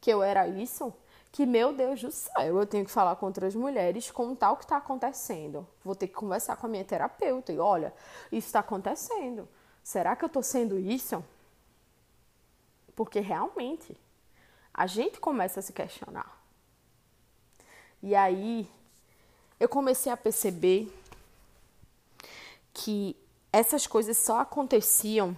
que 0.00 0.10
eu 0.10 0.22
era 0.22 0.46
isso, 0.46 0.92
que 1.30 1.46
meu 1.46 1.72
Deus 1.72 2.02
do 2.02 2.10
céu, 2.10 2.58
eu 2.58 2.66
tenho 2.66 2.84
que 2.84 2.90
falar 2.90 3.16
com 3.16 3.26
outras 3.26 3.54
mulheres, 3.54 4.10
contar 4.10 4.52
o 4.52 4.56
que 4.56 4.64
está 4.64 4.76
acontecendo. 4.76 5.66
Vou 5.82 5.94
ter 5.94 6.08
que 6.08 6.14
conversar 6.14 6.56
com 6.56 6.66
a 6.66 6.68
minha 6.68 6.84
terapeuta 6.84 7.52
e 7.52 7.58
olha, 7.58 7.94
isso 8.30 8.48
está 8.48 8.60
acontecendo. 8.60 9.48
Será 9.82 10.14
que 10.14 10.24
eu 10.24 10.26
estou 10.26 10.42
sendo 10.42 10.78
isso? 10.78 11.24
Porque 12.94 13.20
realmente 13.20 13.96
a 14.72 14.86
gente 14.86 15.20
começa 15.20 15.60
a 15.60 15.62
se 15.62 15.72
questionar. 15.72 16.40
E 18.02 18.14
aí 18.14 18.68
eu 19.60 19.68
comecei 19.68 20.10
a 20.10 20.16
perceber 20.16 20.92
que 22.74 23.16
essas 23.52 23.86
coisas 23.86 24.16
só 24.16 24.40
aconteciam 24.40 25.36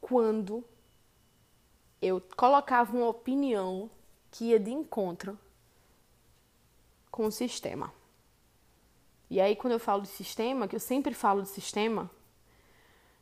quando 0.00 0.64
eu 2.00 2.20
colocava 2.36 2.96
uma 2.96 3.08
opinião 3.08 3.90
que 4.30 4.46
ia 4.46 4.60
de 4.60 4.70
encontro 4.70 5.38
com 7.10 7.26
o 7.26 7.32
sistema. 7.32 7.92
E 9.30 9.40
aí, 9.40 9.54
quando 9.54 9.72
eu 9.74 9.80
falo 9.80 10.02
de 10.02 10.08
sistema, 10.08 10.66
que 10.66 10.74
eu 10.76 10.80
sempre 10.80 11.12
falo 11.14 11.42
de 11.42 11.48
sistema, 11.48 12.10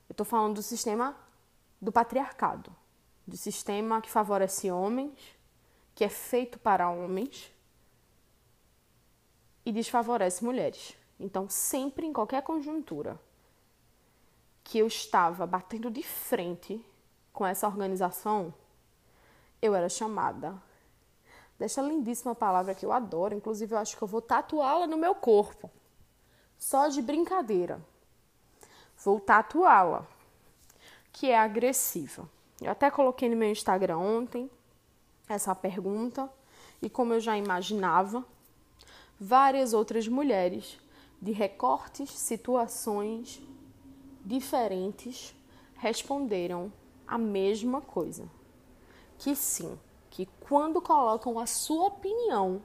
eu 0.09 0.13
estou 0.13 0.25
falando 0.25 0.55
do 0.55 0.63
sistema 0.63 1.17
do 1.81 1.93
patriarcado, 1.93 2.75
do 3.27 3.37
sistema 3.37 4.01
que 4.01 4.11
favorece 4.11 4.71
homens, 4.71 5.37
que 5.95 6.05
é 6.05 6.09
feito 6.09 6.59
para 6.59 6.91
homens 6.91 7.53
e 9.65 9.73
desfavorece 9.73 10.45
mulheres. 10.45 10.97
Então, 11.19 11.49
sempre 11.49 12.07
em 12.07 12.13
qualquer 12.13 12.43
conjuntura 12.43 13.19
que 14.63 14.79
eu 14.79 14.87
estava 14.87 15.47
batendo 15.47 15.91
de 15.91 16.03
frente 16.03 16.85
com 17.33 17.47
essa 17.47 17.67
organização, 17.67 18.53
eu 19.61 19.75
era 19.75 19.89
chamada 19.89 20.61
desta 21.59 21.81
lindíssima 21.81 22.35
palavra 22.35 22.75
que 22.75 22.85
eu 22.85 22.93
adoro, 22.93 23.35
inclusive 23.35 23.75
eu 23.75 23.79
acho 23.79 23.97
que 23.97 24.03
eu 24.03 24.09
vou 24.09 24.21
tatuá-la 24.21 24.87
no 24.87 24.97
meu 24.97 25.15
corpo. 25.15 25.71
Só 26.59 26.89
de 26.89 27.01
brincadeira. 27.03 27.81
Vou 28.99 29.21
tatuá-la, 29.21 30.07
que 31.17 31.31
é 31.31 31.39
agressiva. 31.39 32.29
Eu 32.61 32.71
até 32.71 32.91
coloquei 32.91 33.27
no 33.31 33.37
meu 33.37 33.51
Instagram 33.51 33.97
ontem 33.97 34.51
essa 35.27 35.55
pergunta 35.55 36.31
e 36.83 36.91
como 36.91 37.15
eu 37.15 37.21
já 37.21 37.39
imaginava, 37.39 38.23
várias 39.19 39.73
outras 39.73 40.07
mulheres 40.07 40.79
de 41.21 41.33
recortes, 41.33 42.11
situações 42.11 43.41
diferentes 44.23 45.35
responderam 45.77 46.71
a 47.07 47.17
mesma 47.17 47.81
coisa. 47.81 48.29
Que 49.17 49.35
sim, 49.35 49.79
que 50.11 50.27
quando 50.39 50.83
colocam 50.83 51.39
a 51.39 51.47
sua 51.47 51.87
opinião 51.87 52.61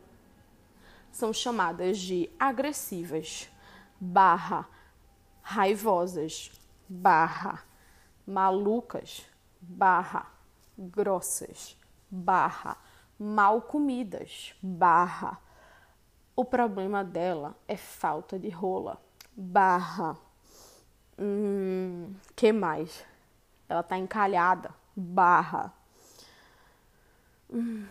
são 1.10 1.32
chamadas 1.32 1.98
de 1.98 2.30
agressivas, 2.38 3.50
barra 3.98 4.68
raivosas, 5.42 6.52
barra 6.90 7.71
malucas, 8.26 9.26
barra 9.60 10.32
grossas, 10.78 11.78
barra 12.10 12.78
mal 13.20 13.62
comidas, 13.62 14.56
barra 14.62 15.40
o 16.36 16.46
problema 16.46 17.04
dela 17.04 17.56
é 17.68 17.78
falta 17.78 18.40
de 18.40 18.50
rola. 18.50 19.00
Barra. 19.36 20.18
Hum, 21.20 22.16
que 22.36 22.52
mais? 22.52 23.06
Ela 23.68 23.84
tá 23.84 23.98
encalhada. 23.98 24.74
Barra. 24.96 25.74
Hum. 27.50 27.86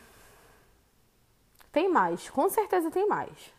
Tem 1.70 1.88
mais, 1.88 2.28
com 2.28 2.48
certeza 2.48 2.90
tem 2.90 3.06
mais. 3.06 3.54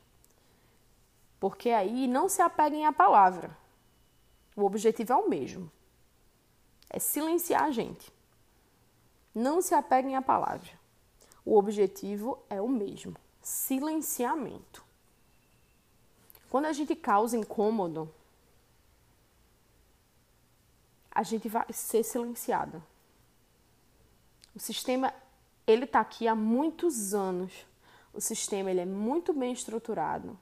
Porque 1.39 1.69
aí 1.69 2.07
não 2.07 2.27
se 2.27 2.41
apeguem 2.41 2.85
à 2.85 2.91
palavra. 2.91 3.55
O 4.55 4.65
objetivo 4.65 5.13
é 5.13 5.15
o 5.15 5.29
mesmo. 5.29 5.71
É 6.93 7.00
silenciar 7.00 7.63
a 7.63 7.71
gente. 7.71 8.12
Não 9.33 9.62
se 9.62 9.74
apeguem 9.74 10.17
à 10.17 10.21
palavra. 10.21 10.69
O 11.45 11.57
objetivo 11.57 12.38
é 12.50 12.62
o 12.62 12.67
mesmo 12.67 13.15
silenciamento. 13.41 14.83
Quando 16.50 16.65
a 16.65 16.74
gente 16.74 16.95
causa 16.95 17.38
incômodo, 17.38 18.13
a 21.10 21.24
gente 21.24 21.48
vai 21.48 21.65
ser 21.71 22.03
silenciada. 22.03 22.83
O 24.53 24.60
sistema 24.60 25.13
ele 25.65 25.86
está 25.86 26.01
aqui 26.01 26.27
há 26.27 26.35
muitos 26.35 27.13
anos. 27.13 27.65
O 28.13 28.20
sistema 28.20 28.70
ele 28.70 28.81
é 28.81 28.85
muito 28.85 29.31
bem 29.31 29.53
estruturado 29.53 30.37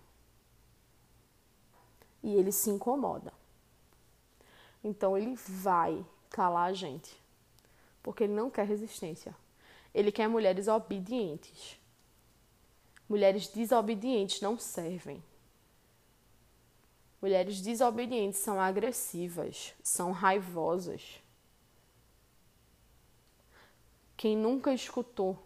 e 2.23 2.33
ele 2.33 2.51
se 2.51 2.71
incomoda. 2.71 3.31
Então 4.83 5.15
ele 5.15 5.35
vai 5.35 6.03
calar 6.29 6.69
a 6.69 6.73
gente, 6.73 7.19
porque 8.01 8.23
ele 8.23 8.33
não 8.33 8.49
quer 8.49 8.65
resistência. 8.65 9.35
Ele 9.93 10.11
quer 10.11 10.27
mulheres 10.27 10.67
obedientes. 10.67 11.79
Mulheres 13.07 13.47
desobedientes 13.47 14.39
não 14.39 14.57
servem. 14.57 15.23
Mulheres 17.21 17.59
desobedientes 17.59 18.39
são 18.39 18.61
agressivas, 18.61 19.73
são 19.83 20.11
raivosas. 20.11 21.21
Quem 24.15 24.37
nunca 24.37 24.73
escutou 24.73 25.37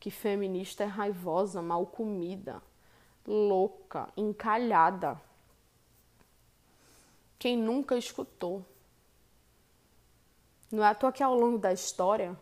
que 0.00 0.10
feminista 0.10 0.84
é 0.84 0.86
raivosa, 0.86 1.60
mal 1.60 1.86
comida, 1.86 2.62
louca, 3.26 4.08
encalhada? 4.16 5.20
Quem 7.38 7.56
nunca 7.56 7.96
escutou? 7.96 8.64
Não 10.70 10.84
é 10.84 10.88
à 10.88 10.94
toa 10.94 11.12
que 11.12 11.22
ao 11.22 11.34
longo 11.34 11.58
da 11.58 11.72
história, 11.72 12.36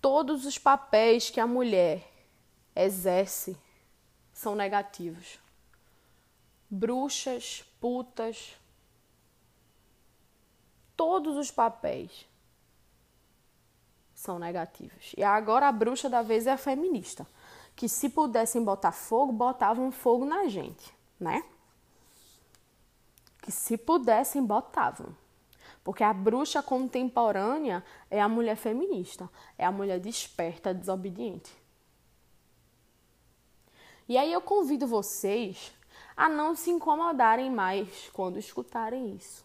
todos 0.00 0.44
os 0.44 0.58
papéis 0.58 1.30
que 1.30 1.40
a 1.40 1.46
mulher 1.46 2.06
exerce 2.74 3.56
são 4.32 4.54
negativos. 4.54 5.38
Bruxas, 6.68 7.64
putas, 7.80 8.56
todos 10.96 11.36
os 11.36 11.50
papéis 11.50 12.26
são 14.14 14.38
negativos. 14.38 15.12
E 15.16 15.22
agora 15.22 15.68
a 15.68 15.72
bruxa 15.72 16.08
da 16.08 16.22
vez 16.22 16.46
é 16.46 16.52
a 16.52 16.58
feminista, 16.58 17.26
que 17.74 17.88
se 17.88 18.08
pudessem 18.08 18.62
botar 18.62 18.92
fogo, 18.92 19.32
botavam 19.32 19.90
fogo 19.90 20.24
na 20.24 20.46
gente, 20.46 20.94
né? 21.18 21.42
Que 23.42 23.50
se 23.50 23.78
pudessem, 23.78 24.44
botavam. 24.44 25.16
Porque 25.82 26.04
a 26.04 26.12
bruxa 26.12 26.62
contemporânea 26.62 27.84
é 28.10 28.20
a 28.20 28.28
mulher 28.28 28.56
feminista, 28.56 29.28
é 29.56 29.64
a 29.64 29.72
mulher 29.72 29.98
desperta, 29.98 30.74
desobediente. 30.74 31.50
E 34.08 34.18
aí 34.18 34.32
eu 34.32 34.40
convido 34.40 34.86
vocês 34.86 35.72
a 36.16 36.28
não 36.28 36.54
se 36.54 36.70
incomodarem 36.70 37.50
mais 37.50 38.10
quando 38.12 38.38
escutarem 38.38 39.14
isso. 39.14 39.44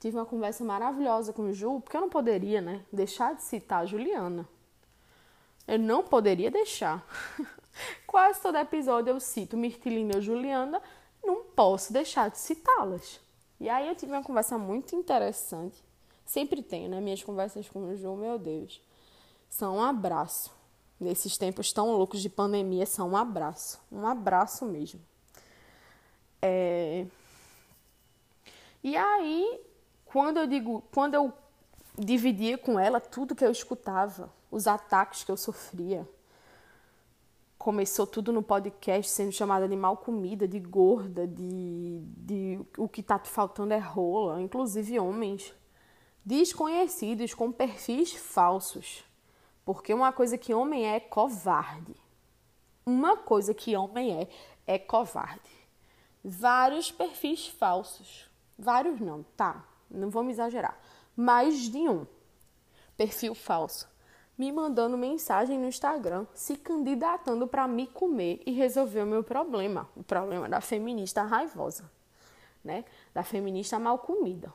Tive 0.00 0.16
uma 0.16 0.26
conversa 0.26 0.64
maravilhosa 0.64 1.32
com 1.32 1.42
o 1.42 1.52
Ju, 1.52 1.80
porque 1.80 1.96
eu 1.96 2.00
não 2.00 2.08
poderia, 2.10 2.60
né, 2.60 2.84
deixar 2.92 3.36
de 3.36 3.42
citar 3.44 3.82
a 3.82 3.86
Juliana. 3.86 4.48
Eu 5.64 5.78
não 5.78 6.02
poderia 6.02 6.50
deixar. 6.50 7.06
Quase 8.04 8.40
todo 8.40 8.58
episódio 8.58 9.12
eu 9.12 9.20
cito 9.20 9.56
Mirtilina 9.56 10.16
ou 10.16 10.20
Juliana, 10.20 10.82
não 11.22 11.44
posso 11.44 11.92
deixar 11.92 12.30
de 12.30 12.38
citá-las. 12.38 13.20
E 13.62 13.68
aí 13.68 13.86
eu 13.88 13.94
tive 13.94 14.12
uma 14.12 14.22
conversa 14.22 14.58
muito 14.58 14.96
interessante. 14.96 15.82
Sempre 16.26 16.62
tenho, 16.62 16.90
né? 16.90 17.00
Minhas 17.00 17.22
conversas 17.22 17.68
com 17.68 17.84
o 17.84 17.96
Ju, 17.96 18.16
meu 18.16 18.38
Deus. 18.38 18.82
São 19.48 19.76
um 19.76 19.82
abraço 19.82 20.50
nesses 21.02 21.36
tempos 21.38 21.72
tão 21.72 21.92
loucos 21.92 22.20
de 22.20 22.28
pandemia 22.28 22.86
são 22.86 23.10
um 23.10 23.16
abraço, 23.16 23.80
um 23.90 24.06
abraço 24.06 24.64
mesmo. 24.64 25.00
É... 26.40 27.06
E 28.82 28.96
aí, 28.96 29.60
quando 30.06 30.38
eu 30.38 30.46
digo, 30.46 30.82
quando 30.92 31.14
eu 31.14 31.32
dividia 31.96 32.58
com 32.58 32.80
ela 32.80 33.00
tudo 33.00 33.34
que 33.34 33.44
eu 33.44 33.52
escutava, 33.52 34.32
os 34.50 34.66
ataques 34.66 35.22
que 35.22 35.30
eu 35.30 35.36
sofria, 35.36 36.08
começou 37.62 38.06
tudo 38.06 38.32
no 38.32 38.42
podcast 38.42 39.10
sendo 39.10 39.32
chamada 39.32 39.68
de 39.68 39.76
mal 39.76 39.96
comida, 39.96 40.48
de 40.48 40.58
gorda, 40.58 41.26
de, 41.26 42.00
de 42.16 42.60
o 42.76 42.88
que 42.88 43.02
tá 43.02 43.18
te 43.18 43.28
faltando 43.28 43.72
é 43.72 43.78
rola, 43.78 44.42
inclusive 44.42 44.98
homens 44.98 45.54
desconhecidos 46.24 47.34
com 47.34 47.50
perfis 47.52 48.12
falsos 48.12 49.04
porque 49.64 49.94
uma 49.94 50.12
coisa 50.12 50.36
que 50.36 50.52
homem 50.52 50.86
é 50.86 50.96
é 50.96 51.00
covarde. 51.00 51.94
Uma 52.84 53.16
coisa 53.16 53.54
que 53.54 53.76
homem 53.76 54.20
é 54.20 54.28
é 54.66 54.78
covarde. 54.78 55.50
Vários 56.24 56.90
perfis 56.90 57.46
falsos. 57.46 58.28
Vários 58.58 59.00
não, 59.00 59.22
tá? 59.36 59.64
Não 59.90 60.10
vamos 60.10 60.32
exagerar. 60.32 60.78
Mais 61.16 61.70
de 61.70 61.88
um 61.88 62.06
perfil 62.96 63.34
falso 63.34 63.88
me 64.42 64.50
mandando 64.50 64.98
mensagem 64.98 65.56
no 65.56 65.68
Instagram, 65.68 66.26
se 66.34 66.56
candidatando 66.56 67.46
para 67.46 67.68
me 67.68 67.86
comer 67.86 68.42
e 68.44 68.50
resolver 68.50 69.02
o 69.02 69.06
meu 69.06 69.22
problema, 69.22 69.88
o 69.94 70.02
problema 70.02 70.48
da 70.48 70.60
feminista 70.60 71.22
raivosa, 71.22 71.88
né? 72.64 72.84
Da 73.14 73.22
feminista 73.22 73.78
mal 73.78 74.00
comida. 74.00 74.52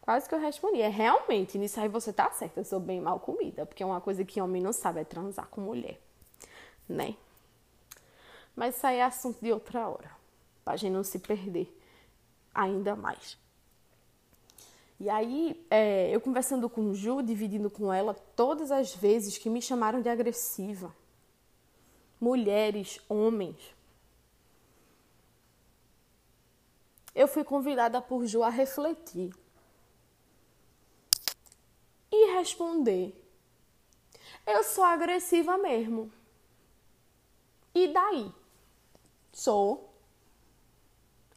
Quase 0.00 0.28
que 0.28 0.36
eu 0.36 0.38
respondi. 0.38 0.80
É 0.80 0.88
realmente, 0.88 1.58
nisso 1.58 1.80
aí 1.80 1.88
você 1.88 2.12
tá 2.12 2.30
certa, 2.30 2.60
eu 2.60 2.64
sou 2.64 2.78
bem 2.78 3.00
mal 3.00 3.18
comida. 3.18 3.66
Porque 3.66 3.82
uma 3.82 4.00
coisa 4.00 4.24
que 4.24 4.40
homem 4.40 4.62
não 4.62 4.72
sabe 4.72 5.00
é 5.00 5.04
transar 5.04 5.48
com 5.48 5.60
mulher. 5.60 6.00
Né? 6.88 7.16
Mas 8.54 8.76
isso 8.76 8.86
aí 8.86 8.98
é 8.98 9.04
assunto 9.04 9.40
de 9.40 9.52
outra 9.52 9.88
hora. 9.88 10.12
Pra 10.64 10.76
gente 10.76 10.92
não 10.92 11.02
se 11.02 11.18
perder 11.18 11.76
ainda 12.54 12.94
mais. 12.94 13.36
E 15.02 15.10
aí, 15.10 15.66
é, 15.68 16.14
eu 16.14 16.20
conversando 16.20 16.70
com 16.70 16.94
Ju, 16.94 17.24
dividindo 17.24 17.68
com 17.68 17.92
ela 17.92 18.14
todas 18.14 18.70
as 18.70 18.94
vezes 18.94 19.36
que 19.36 19.50
me 19.50 19.60
chamaram 19.60 20.00
de 20.00 20.08
agressiva. 20.08 20.94
Mulheres, 22.20 23.00
homens. 23.08 23.74
Eu 27.12 27.26
fui 27.26 27.42
convidada 27.42 28.00
por 28.00 28.24
Ju 28.26 28.44
a 28.44 28.48
refletir 28.48 29.34
e 32.08 32.36
responder. 32.36 33.12
Eu 34.46 34.62
sou 34.62 34.84
agressiva 34.84 35.58
mesmo. 35.58 36.12
E 37.74 37.88
daí? 37.88 38.32
Sou. 39.32 39.91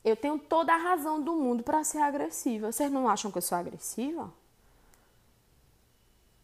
Eu 0.05 0.15
tenho 0.15 0.37
toda 0.37 0.71
a 0.71 0.77
razão 0.77 1.19
do 1.19 1.35
mundo 1.35 1.63
para 1.63 1.83
ser 1.83 1.97
agressiva. 1.97 2.71
Vocês 2.71 2.91
não 2.91 3.09
acham 3.09 3.31
que 3.31 3.39
eu 3.39 3.41
sou 3.41 3.57
agressiva? 3.57 4.31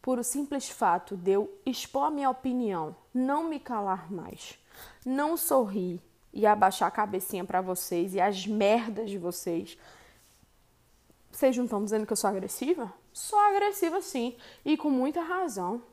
Por 0.02 0.18
o 0.18 0.24
simples 0.24 0.68
fato 0.68 1.16
de 1.16 1.34
eu 1.34 1.60
expor 1.64 2.06
a 2.06 2.10
minha 2.10 2.28
opinião, 2.28 2.96
não 3.14 3.44
me 3.44 3.60
calar 3.60 4.12
mais, 4.12 4.58
não 5.06 5.38
sorrir 5.38 6.02
e 6.34 6.48
abaixar 6.48 6.88
a 6.88 6.92
cabecinha 6.92 7.46
para 7.46 7.62
vocês 7.62 8.16
e 8.16 8.20
as 8.20 8.48
merdas 8.48 9.12
de 9.12 9.20
vocês. 9.20 9.78
Vocês 11.32 11.56
não 11.56 11.66
estão 11.66 11.84
dizendo 11.84 12.08
que 12.08 12.14
eu 12.14 12.18
sou 12.18 12.32
agressiva? 12.32 12.92
Sou 13.14 13.38
agressiva 13.38 14.02
sim, 14.02 14.36
e 14.66 14.76
com 14.76 14.90
muita 14.90 15.22
razão. 15.22 15.84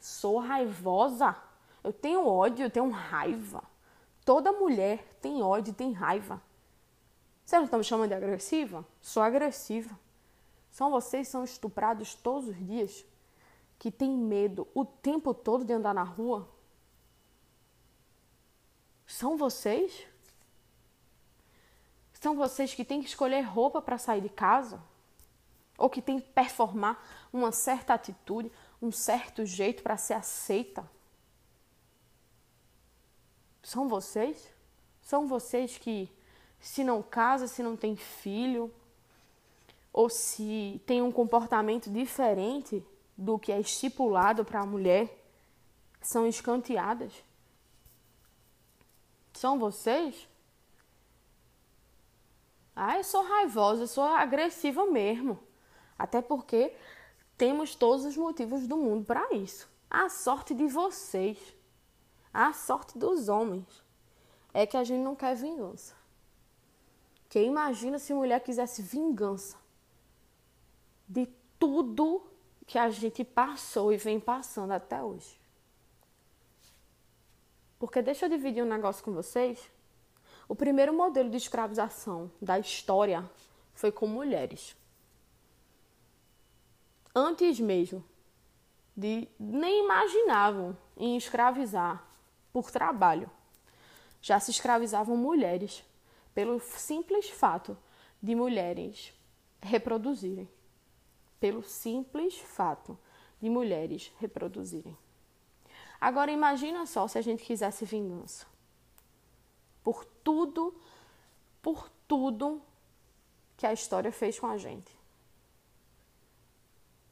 Sou 0.00 0.38
raivosa. 0.38 1.36
Eu 1.82 1.92
tenho 1.92 2.26
ódio, 2.26 2.64
eu 2.64 2.70
tenho 2.70 2.88
raiva. 2.88 3.62
Toda 4.24 4.52
mulher 4.52 5.04
tem 5.20 5.42
ódio, 5.42 5.74
tem 5.74 5.92
raiva. 5.92 6.40
Vocês 7.44 7.60
não 7.60 7.64
estão 7.64 7.78
me 7.78 7.84
chamando 7.84 8.08
de 8.08 8.14
agressiva? 8.14 8.86
Sou 9.02 9.22
agressiva. 9.22 9.98
São 10.70 10.90
vocês 10.90 11.28
são 11.28 11.44
estuprados 11.44 12.14
todos 12.14 12.48
os 12.48 12.56
dias? 12.56 13.04
Que 13.78 13.90
têm 13.90 14.16
medo 14.16 14.66
o 14.74 14.84
tempo 14.84 15.34
todo 15.34 15.64
de 15.64 15.72
andar 15.72 15.94
na 15.94 16.02
rua? 16.02 16.48
São 19.06 19.36
vocês? 19.36 20.06
São 22.14 22.34
vocês 22.34 22.72
que 22.72 22.84
têm 22.84 23.02
que 23.02 23.08
escolher 23.08 23.42
roupa 23.42 23.82
para 23.82 23.98
sair 23.98 24.22
de 24.22 24.30
casa? 24.30 24.82
Ou 25.76 25.90
que 25.90 26.00
têm 26.00 26.18
que 26.18 26.28
performar 26.30 26.98
uma 27.30 27.52
certa 27.52 27.92
atitude, 27.92 28.50
um 28.80 28.90
certo 28.90 29.44
jeito 29.44 29.82
para 29.82 29.98
ser 29.98 30.14
aceita? 30.14 30.88
São 33.64 33.88
vocês? 33.88 34.52
São 35.00 35.26
vocês 35.26 35.78
que, 35.78 36.12
se 36.60 36.84
não 36.84 37.02
casa, 37.02 37.48
se 37.48 37.62
não 37.62 37.76
tem 37.76 37.96
filho, 37.96 38.72
ou 39.90 40.10
se 40.10 40.82
tem 40.86 41.00
um 41.00 41.10
comportamento 41.10 41.90
diferente 41.90 42.84
do 43.16 43.38
que 43.38 43.50
é 43.50 43.58
estipulado 43.58 44.44
para 44.44 44.60
a 44.60 44.66
mulher, 44.66 45.08
são 46.00 46.26
escanteadas? 46.26 47.12
São 49.32 49.58
vocês? 49.58 50.28
Ah, 52.76 52.98
eu 52.98 53.04
sou 53.04 53.22
raivosa, 53.22 53.84
eu 53.84 53.88
sou 53.88 54.04
agressiva 54.04 54.84
mesmo. 54.84 55.38
Até 55.98 56.20
porque 56.20 56.76
temos 57.38 57.74
todos 57.74 58.04
os 58.04 58.16
motivos 58.16 58.66
do 58.66 58.76
mundo 58.76 59.06
para 59.06 59.32
isso. 59.34 59.66
A 59.88 60.10
sorte 60.10 60.54
de 60.54 60.66
vocês 60.66 61.38
a 62.34 62.52
sorte 62.52 62.98
dos 62.98 63.28
homens 63.28 63.64
é 64.52 64.66
que 64.66 64.76
a 64.76 64.82
gente 64.82 65.02
não 65.02 65.14
quer 65.14 65.36
vingança. 65.36 65.94
Que 67.28 67.40
imagina 67.40 67.96
se 67.98 68.12
mulher 68.12 68.40
quisesse 68.40 68.82
vingança 68.82 69.56
de 71.08 71.28
tudo 71.58 72.26
que 72.66 72.76
a 72.76 72.90
gente 72.90 73.22
passou 73.22 73.92
e 73.92 73.96
vem 73.96 74.18
passando 74.18 74.72
até 74.72 75.00
hoje. 75.00 75.38
Porque 77.78 78.02
deixa 78.02 78.26
eu 78.26 78.30
dividir 78.30 78.64
um 78.64 78.68
negócio 78.68 79.04
com 79.04 79.12
vocês. 79.12 79.70
O 80.48 80.56
primeiro 80.56 80.92
modelo 80.92 81.30
de 81.30 81.36
escravização 81.36 82.30
da 82.42 82.58
história 82.58 83.28
foi 83.74 83.92
com 83.92 84.06
mulheres. 84.06 84.76
Antes 87.14 87.60
mesmo 87.60 88.04
de 88.96 89.28
nem 89.38 89.84
imaginavam 89.84 90.76
em 90.96 91.16
escravizar 91.16 92.13
por 92.54 92.70
trabalho. 92.70 93.28
Já 94.22 94.38
se 94.38 94.52
escravizavam 94.52 95.16
mulheres 95.16 95.84
pelo 96.32 96.60
simples 96.60 97.28
fato 97.28 97.76
de 98.22 98.32
mulheres 98.36 99.12
reproduzirem. 99.60 100.48
Pelo 101.40 101.64
simples 101.64 102.38
fato 102.38 102.96
de 103.42 103.50
mulheres 103.50 104.12
reproduzirem. 104.20 104.96
Agora 106.00 106.30
imagina 106.30 106.86
só 106.86 107.08
se 107.08 107.18
a 107.18 107.22
gente 107.22 107.42
quisesse 107.42 107.84
vingança. 107.84 108.46
Por 109.82 110.04
tudo, 110.04 110.80
por 111.60 111.90
tudo 112.06 112.62
que 113.56 113.66
a 113.66 113.72
história 113.72 114.12
fez 114.12 114.38
com 114.38 114.46
a 114.46 114.56
gente. 114.56 114.96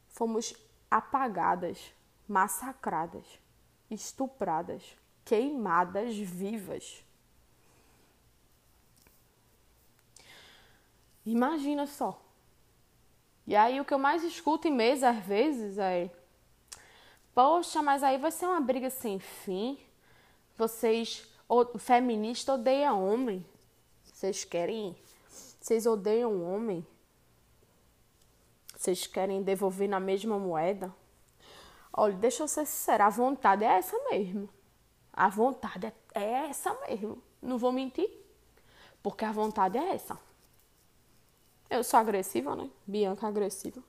Fomos 0.07 0.55
apagadas, 0.89 1.93
massacradas, 2.27 3.25
estupradas, 3.91 4.95
queimadas 5.25 6.15
vivas. 6.15 7.03
Imagina 11.25 11.87
só. 11.87 12.21
E 13.45 13.55
aí 13.55 13.79
o 13.79 13.85
que 13.85 13.93
eu 13.93 13.99
mais 13.99 14.23
escuto 14.23 14.67
em 14.67 14.71
mesa 14.71 15.09
às 15.09 15.25
vezes 15.25 15.77
é: 15.77 16.09
Poxa, 17.33 17.81
mas 17.81 18.03
aí 18.03 18.17
vai 18.17 18.31
ser 18.31 18.45
uma 18.45 18.61
briga 18.61 18.89
sem 18.89 19.19
fim. 19.19 19.77
Vocês, 20.57 21.27
o 21.47 21.77
feminista 21.79 22.53
odeia 22.53 22.93
homem. 22.93 23.45
Vocês 24.03 24.43
querem, 24.43 24.95
vocês 25.29 25.85
odeiam 25.85 26.43
homem. 26.43 26.85
Vocês 28.75 29.07
querem 29.07 29.41
devolver 29.41 29.87
na 29.87 29.99
mesma 29.99 30.37
moeda? 30.37 30.93
Olha, 31.91 32.13
deixa 32.15 32.43
eu 32.43 32.47
ser 32.47 32.65
sincera, 32.65 33.05
a 33.05 33.09
vontade 33.09 33.63
é 33.63 33.67
essa 33.67 33.97
mesmo. 34.09 34.49
A 35.13 35.29
vontade 35.29 35.85
é, 35.85 35.93
é 36.15 36.49
essa 36.49 36.73
mesmo. 36.87 37.21
Não 37.41 37.57
vou 37.57 37.71
mentir. 37.71 38.09
Porque 39.03 39.23
a 39.23 39.31
vontade 39.31 39.77
é 39.77 39.93
essa. 39.93 40.19
Eu 41.69 41.83
sou 41.83 41.99
agressiva, 41.99 42.55
né? 42.55 42.69
Bianca 42.85 43.27
agressiva. 43.27 43.81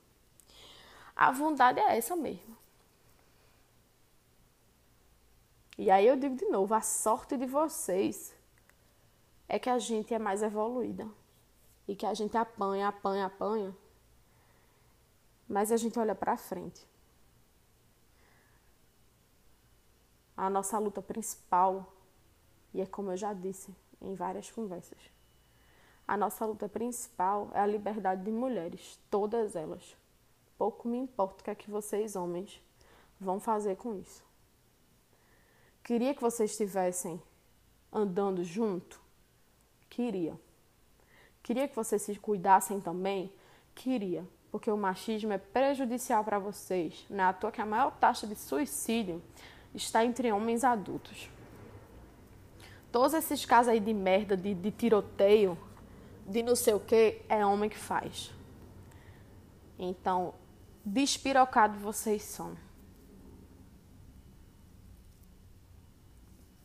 A 1.15 1.31
vontade 1.31 1.79
é 1.79 1.97
essa 1.97 2.15
mesmo. 2.15 2.55
E 5.77 5.89
aí 5.91 6.07
eu 6.07 6.15
digo 6.15 6.35
de 6.35 6.45
novo, 6.45 6.73
a 6.73 6.81
sorte 6.81 7.35
de 7.37 7.45
vocês 7.45 8.33
é 9.47 9.59
que 9.59 9.69
a 9.69 9.79
gente 9.79 10.13
é 10.13 10.19
mais 10.19 10.41
evoluída. 10.41 11.07
E 11.87 11.95
que 11.95 12.05
a 12.05 12.13
gente 12.13 12.35
apanha, 12.37 12.87
apanha, 12.87 13.25
apanha. 13.25 13.75
Mas 15.47 15.71
a 15.71 15.77
gente 15.77 15.97
olha 15.99 16.15
para 16.15 16.37
frente. 16.37 16.85
A 20.35 20.49
nossa 20.49 20.77
luta 20.79 21.01
principal, 21.01 21.93
e 22.73 22.81
é 22.81 22.85
como 22.85 23.11
eu 23.11 23.17
já 23.17 23.33
disse 23.33 23.75
em 24.01 24.13
várias 24.15 24.51
conversas, 24.51 24.99
a 26.07 26.15
nossa 26.15 26.45
luta 26.45 26.69
principal 26.69 27.49
é 27.53 27.59
a 27.59 27.65
liberdade 27.65 28.23
de 28.23 28.31
mulheres, 28.31 28.99
todas 29.09 29.55
elas. 29.55 29.95
Pouco 30.57 30.87
me 30.87 30.97
importa 30.97 31.41
o 31.41 31.43
que 31.43 31.49
é 31.49 31.55
que 31.55 31.71
vocês, 31.71 32.15
homens, 32.15 32.61
vão 33.19 33.39
fazer 33.39 33.75
com 33.75 33.95
isso. 33.95 34.23
Queria 35.83 36.13
que 36.13 36.21
vocês 36.21 36.51
estivessem 36.51 37.21
andando 37.91 38.43
junto? 38.43 39.01
Queria. 39.89 40.39
Queria 41.41 41.67
que 41.67 41.75
vocês 41.75 42.01
se 42.01 42.15
cuidassem 42.15 42.79
também? 42.79 43.31
Queria. 43.73 44.27
Porque 44.51 44.69
o 44.71 44.77
machismo 44.77 45.31
é 45.33 45.37
prejudicial 45.37 46.23
para 46.23 46.39
vocês. 46.39 47.05
Não 47.09 47.23
é 47.23 47.27
à 47.27 47.33
toa 47.33 47.51
que 47.51 47.61
a 47.61 47.65
maior 47.65 47.91
taxa 47.97 48.25
de 48.25 48.35
suicídio 48.35 49.21
está 49.75 50.05
entre 50.05 50.31
homens 50.31 50.63
adultos. 50.63 51.29
Todos 52.91 53.13
esses 53.13 53.45
casos 53.45 53.71
aí 53.71 53.79
de 53.79 53.93
merda, 53.93 54.37
de, 54.37 54.53
de 54.53 54.71
tiroteio, 54.71 55.57
de 56.25 56.41
não 56.41 56.55
sei 56.55 56.73
o 56.73 56.79
que, 56.79 57.21
é 57.27 57.45
homem 57.45 57.69
que 57.69 57.77
faz. 57.77 58.33
Então, 59.77 60.33
despirocado 60.83 61.77
vocês 61.77 62.23
são. 62.23 62.55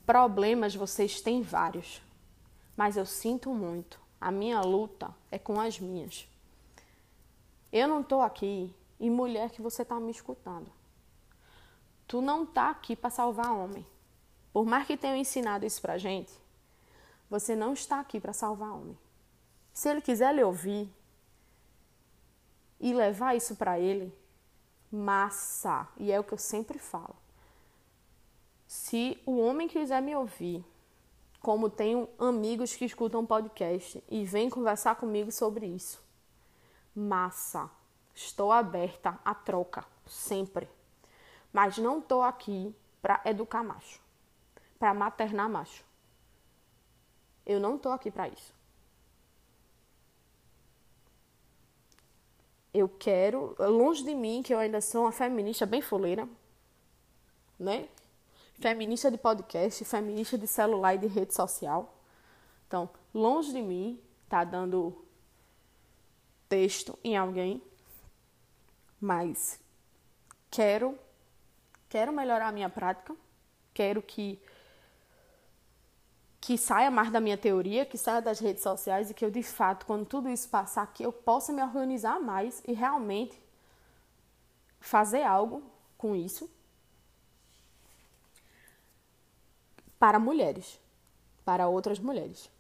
Problemas 0.06 0.74
vocês 0.74 1.20
têm 1.20 1.42
vários, 1.42 2.00
mas 2.76 2.96
eu 2.96 3.06
sinto 3.06 3.52
muito. 3.52 4.00
A 4.20 4.30
minha 4.30 4.60
luta 4.60 5.14
é 5.30 5.38
com 5.38 5.60
as 5.60 5.80
minhas. 5.80 6.28
Eu 7.72 7.88
não 7.88 8.00
estou 8.00 8.20
aqui 8.20 8.74
e 8.98 9.08
mulher 9.08 9.50
que 9.50 9.62
você 9.62 9.82
está 9.82 9.98
me 9.98 10.10
escutando. 10.10 10.70
Tu 12.10 12.20
não 12.20 12.44
tá 12.44 12.70
aqui 12.70 12.96
para 12.96 13.08
salvar 13.08 13.52
homem. 13.52 13.86
Por 14.52 14.66
mais 14.66 14.84
que 14.84 14.96
tenham 14.96 15.14
ensinado 15.14 15.64
isso 15.64 15.80
pra 15.80 15.96
gente, 15.96 16.32
você 17.30 17.54
não 17.54 17.72
está 17.72 18.00
aqui 18.00 18.18
para 18.18 18.32
salvar 18.32 18.72
homem. 18.72 18.98
Se 19.72 19.88
ele 19.88 20.00
quiser 20.00 20.34
lhe 20.34 20.42
ouvir, 20.42 20.92
e 22.80 22.92
levar 22.92 23.36
isso 23.36 23.54
para 23.54 23.78
ele, 23.78 24.12
massa. 24.90 25.86
E 25.98 26.10
é 26.10 26.18
o 26.18 26.24
que 26.24 26.34
eu 26.34 26.38
sempre 26.38 26.80
falo. 26.80 27.14
Se 28.66 29.22
o 29.24 29.38
homem 29.38 29.68
quiser 29.68 30.02
me 30.02 30.16
ouvir, 30.16 30.64
como 31.40 31.70
tenho 31.70 32.08
amigos 32.18 32.74
que 32.74 32.86
escutam 32.86 33.24
podcast 33.24 34.02
e 34.10 34.24
vêm 34.24 34.50
conversar 34.50 34.96
comigo 34.96 35.30
sobre 35.30 35.64
isso, 35.64 36.02
massa. 36.92 37.70
Estou 38.12 38.50
aberta 38.50 39.16
à 39.24 39.32
troca, 39.32 39.84
sempre. 40.08 40.68
Mas 41.52 41.78
não 41.78 41.98
estou 41.98 42.22
aqui 42.22 42.74
para 43.02 43.20
educar 43.24 43.62
macho, 43.62 44.00
para 44.78 44.94
maternar 44.94 45.48
macho. 45.48 45.84
Eu 47.44 47.58
não 47.58 47.76
estou 47.76 47.92
aqui 47.92 48.10
para 48.10 48.28
isso. 48.28 48.54
Eu 52.72 52.88
quero, 52.88 53.56
longe 53.58 54.04
de 54.04 54.14
mim, 54.14 54.42
que 54.42 54.54
eu 54.54 54.58
ainda 54.58 54.80
sou 54.80 55.02
uma 55.02 55.12
feminista 55.12 55.66
bem 55.66 55.82
fuleira, 55.82 56.28
né? 57.58 57.88
Feminista 58.54 59.10
de 59.10 59.18
podcast, 59.18 59.84
feminista 59.84 60.38
de 60.38 60.46
celular 60.46 60.94
e 60.94 60.98
de 60.98 61.06
rede 61.08 61.34
social. 61.34 61.96
Então, 62.68 62.88
longe 63.12 63.52
de 63.52 63.60
mim, 63.60 64.00
tá 64.28 64.44
dando 64.44 65.04
texto 66.48 66.96
em 67.02 67.16
alguém, 67.16 67.60
mas 69.00 69.60
quero 70.48 70.96
quero 71.90 72.12
melhorar 72.12 72.48
a 72.48 72.52
minha 72.52 72.70
prática, 72.70 73.14
quero 73.74 74.00
que 74.00 74.40
que 76.40 76.56
saia 76.56 76.90
mais 76.90 77.12
da 77.12 77.20
minha 77.20 77.36
teoria, 77.36 77.84
que 77.84 77.98
saia 77.98 78.22
das 78.22 78.40
redes 78.40 78.62
sociais 78.62 79.10
e 79.10 79.14
que 79.14 79.22
eu, 79.22 79.30
de 79.30 79.42
fato, 79.42 79.84
quando 79.84 80.06
tudo 80.06 80.26
isso 80.28 80.48
passar 80.48 80.82
aqui, 80.82 81.02
eu 81.02 81.12
possa 81.12 81.52
me 81.52 81.62
organizar 81.62 82.18
mais 82.18 82.62
e 82.66 82.72
realmente 82.72 83.38
fazer 84.80 85.22
algo 85.22 85.62
com 85.98 86.16
isso 86.16 86.50
para 89.98 90.18
mulheres, 90.18 90.80
para 91.44 91.68
outras 91.68 91.98
mulheres. 91.98 92.50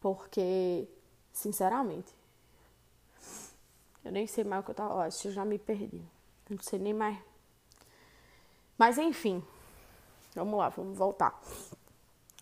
Porque, 0.00 0.88
sinceramente, 1.30 2.10
eu 4.04 4.12
nem 4.12 4.26
sei 4.26 4.44
mais 4.44 4.62
o 4.62 4.64
que 4.64 4.70
eu 4.70 4.74
tava. 4.74 4.94
Ó, 4.94 5.04
eu 5.04 5.32
já 5.32 5.44
me 5.44 5.58
perdi. 5.58 6.02
Não 6.48 6.58
sei 6.60 6.78
nem 6.78 6.92
mais. 6.92 7.18
Mas 8.76 8.98
enfim, 8.98 9.42
Vamos 10.34 10.58
lá, 10.58 10.68
vamos 10.68 10.98
voltar 10.98 11.40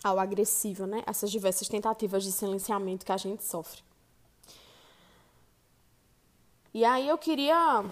ao 0.03 0.19
agressivo, 0.19 0.87
né? 0.87 1.03
Essas 1.07 1.31
diversas 1.31 1.69
tentativas 1.69 2.25
de 2.25 2.33
silenciamento 2.33 3.05
que 3.05 3.13
a 3.13 3.17
gente 3.19 3.45
sofre. 3.45 3.83
E 6.73 6.87
aí 6.87 7.07
eu 7.07 7.19
queria, 7.19 7.85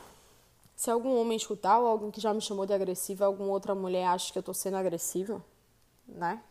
se 0.74 0.90
algum 0.90 1.20
homem 1.20 1.36
escutar 1.36 1.78
ou 1.78 1.86
alguém 1.86 2.10
que 2.10 2.20
já 2.20 2.32
me 2.32 2.40
chamou 2.40 2.64
de 2.64 2.72
agressiva, 2.72 3.26
alguma 3.26 3.50
outra 3.50 3.74
mulher 3.74 4.06
acha 4.06 4.32
que 4.32 4.38
eu 4.38 4.42
tô 4.42 4.54
sendo 4.54 4.78
agressiva, 4.78 5.44
né? 6.08 6.42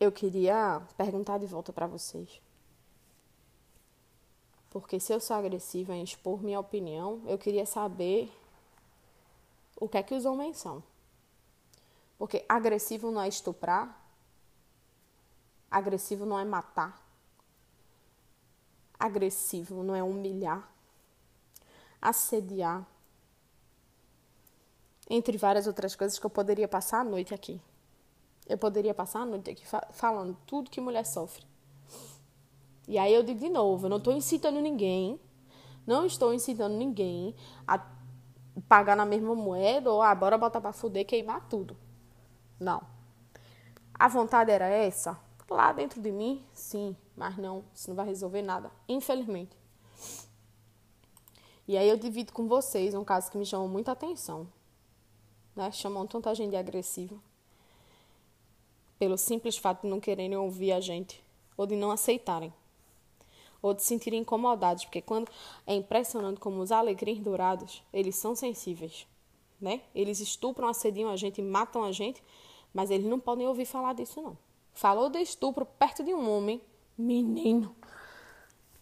Eu 0.00 0.10
queria 0.10 0.80
perguntar 0.96 1.36
de 1.36 1.46
volta 1.46 1.70
para 1.70 1.86
vocês. 1.86 2.40
Porque 4.70 5.00
se 5.00 5.12
eu 5.12 5.20
sou 5.20 5.36
agressiva 5.36 5.94
em 5.94 6.02
expor 6.02 6.42
minha 6.42 6.60
opinião, 6.60 7.22
eu 7.26 7.38
queria 7.38 7.64
saber 7.64 8.30
o 9.80 9.88
que 9.88 9.96
é 9.96 10.02
que 10.02 10.14
os 10.14 10.24
homens 10.24 10.58
são. 10.58 10.82
Porque 12.18 12.44
agressivo 12.48 13.10
não 13.10 13.22
é 13.22 13.28
estuprar, 13.28 13.96
agressivo 15.70 16.26
não 16.26 16.38
é 16.38 16.44
matar, 16.44 17.00
agressivo 18.98 19.82
não 19.82 19.94
é 19.94 20.02
humilhar, 20.02 20.68
assediar, 22.02 22.84
entre 25.08 25.38
várias 25.38 25.66
outras 25.66 25.96
coisas 25.96 26.18
que 26.18 26.26
eu 26.26 26.30
poderia 26.30 26.68
passar 26.68 27.00
a 27.00 27.04
noite 27.04 27.32
aqui. 27.32 27.60
Eu 28.46 28.58
poderia 28.58 28.92
passar 28.92 29.20
a 29.20 29.26
noite 29.26 29.50
aqui 29.50 29.64
falando 29.92 30.36
tudo 30.46 30.70
que 30.70 30.80
mulher 30.80 31.06
sofre. 31.06 31.46
E 32.88 32.96
aí 32.96 33.12
eu 33.12 33.22
digo 33.22 33.38
de 33.38 33.50
novo, 33.50 33.84
eu 33.84 33.90
não 33.90 33.98
estou 33.98 34.14
incitando 34.14 34.60
ninguém, 34.62 35.20
não 35.86 36.06
estou 36.06 36.32
incitando 36.32 36.74
ninguém 36.74 37.34
a 37.66 37.78
pagar 38.66 38.96
na 38.96 39.04
mesma 39.04 39.34
moeda 39.34 39.92
ou 39.92 40.00
ah, 40.00 40.14
bora 40.14 40.38
botar 40.38 40.58
pra 40.58 40.72
fuder, 40.72 41.04
queimar 41.04 41.46
tudo. 41.50 41.76
Não. 42.58 42.80
A 43.92 44.08
vontade 44.08 44.50
era 44.50 44.66
essa? 44.66 45.20
Lá 45.50 45.70
dentro 45.70 46.00
de 46.00 46.10
mim, 46.10 46.42
sim, 46.52 46.96
mas 47.14 47.36
não, 47.36 47.62
isso 47.74 47.90
não 47.90 47.96
vai 47.96 48.06
resolver 48.06 48.40
nada, 48.40 48.70
infelizmente. 48.88 49.54
E 51.66 51.76
aí 51.76 51.86
eu 51.86 51.98
divido 51.98 52.32
com 52.32 52.48
vocês 52.48 52.94
um 52.94 53.04
caso 53.04 53.30
que 53.30 53.36
me 53.36 53.44
chamou 53.44 53.68
muita 53.68 53.92
atenção. 53.92 54.48
Né? 55.54 55.70
Chamam 55.70 56.06
tanta 56.06 56.34
gente 56.34 56.50
de 56.50 56.56
agressiva. 56.56 57.16
Pelo 58.98 59.18
simples 59.18 59.58
fato 59.58 59.82
de 59.82 59.88
não 59.88 60.00
quererem 60.00 60.36
ouvir 60.36 60.72
a 60.72 60.80
gente. 60.80 61.22
Ou 61.54 61.66
de 61.66 61.76
não 61.76 61.90
aceitarem. 61.90 62.54
Ou 63.60 63.74
de 63.74 63.82
se 63.82 63.88
sentirem 63.88 64.20
incomodados. 64.20 64.84
Porque 64.84 65.02
quando 65.02 65.30
é 65.66 65.74
impressionante 65.74 66.40
como 66.40 66.60
os 66.60 66.72
alegrins 66.72 67.18
dourados, 67.18 67.82
eles 67.92 68.16
são 68.16 68.34
sensíveis. 68.34 69.06
Né? 69.60 69.82
Eles 69.94 70.20
estupram, 70.20 70.68
assediam 70.68 71.10
a 71.10 71.16
gente, 71.16 71.42
matam 71.42 71.82
a 71.82 71.90
gente 71.90 72.22
mas 72.72 72.90
eles 72.90 73.06
não 73.06 73.18
podem 73.18 73.46
ouvir 73.46 73.64
falar 73.64 73.94
disso, 73.94 74.20
não. 74.20 74.36
Falou 74.72 75.10
de 75.10 75.18
estupro 75.18 75.64
perto 75.66 76.04
de 76.04 76.14
um 76.14 76.30
homem, 76.30 76.62
menino. 76.96 77.74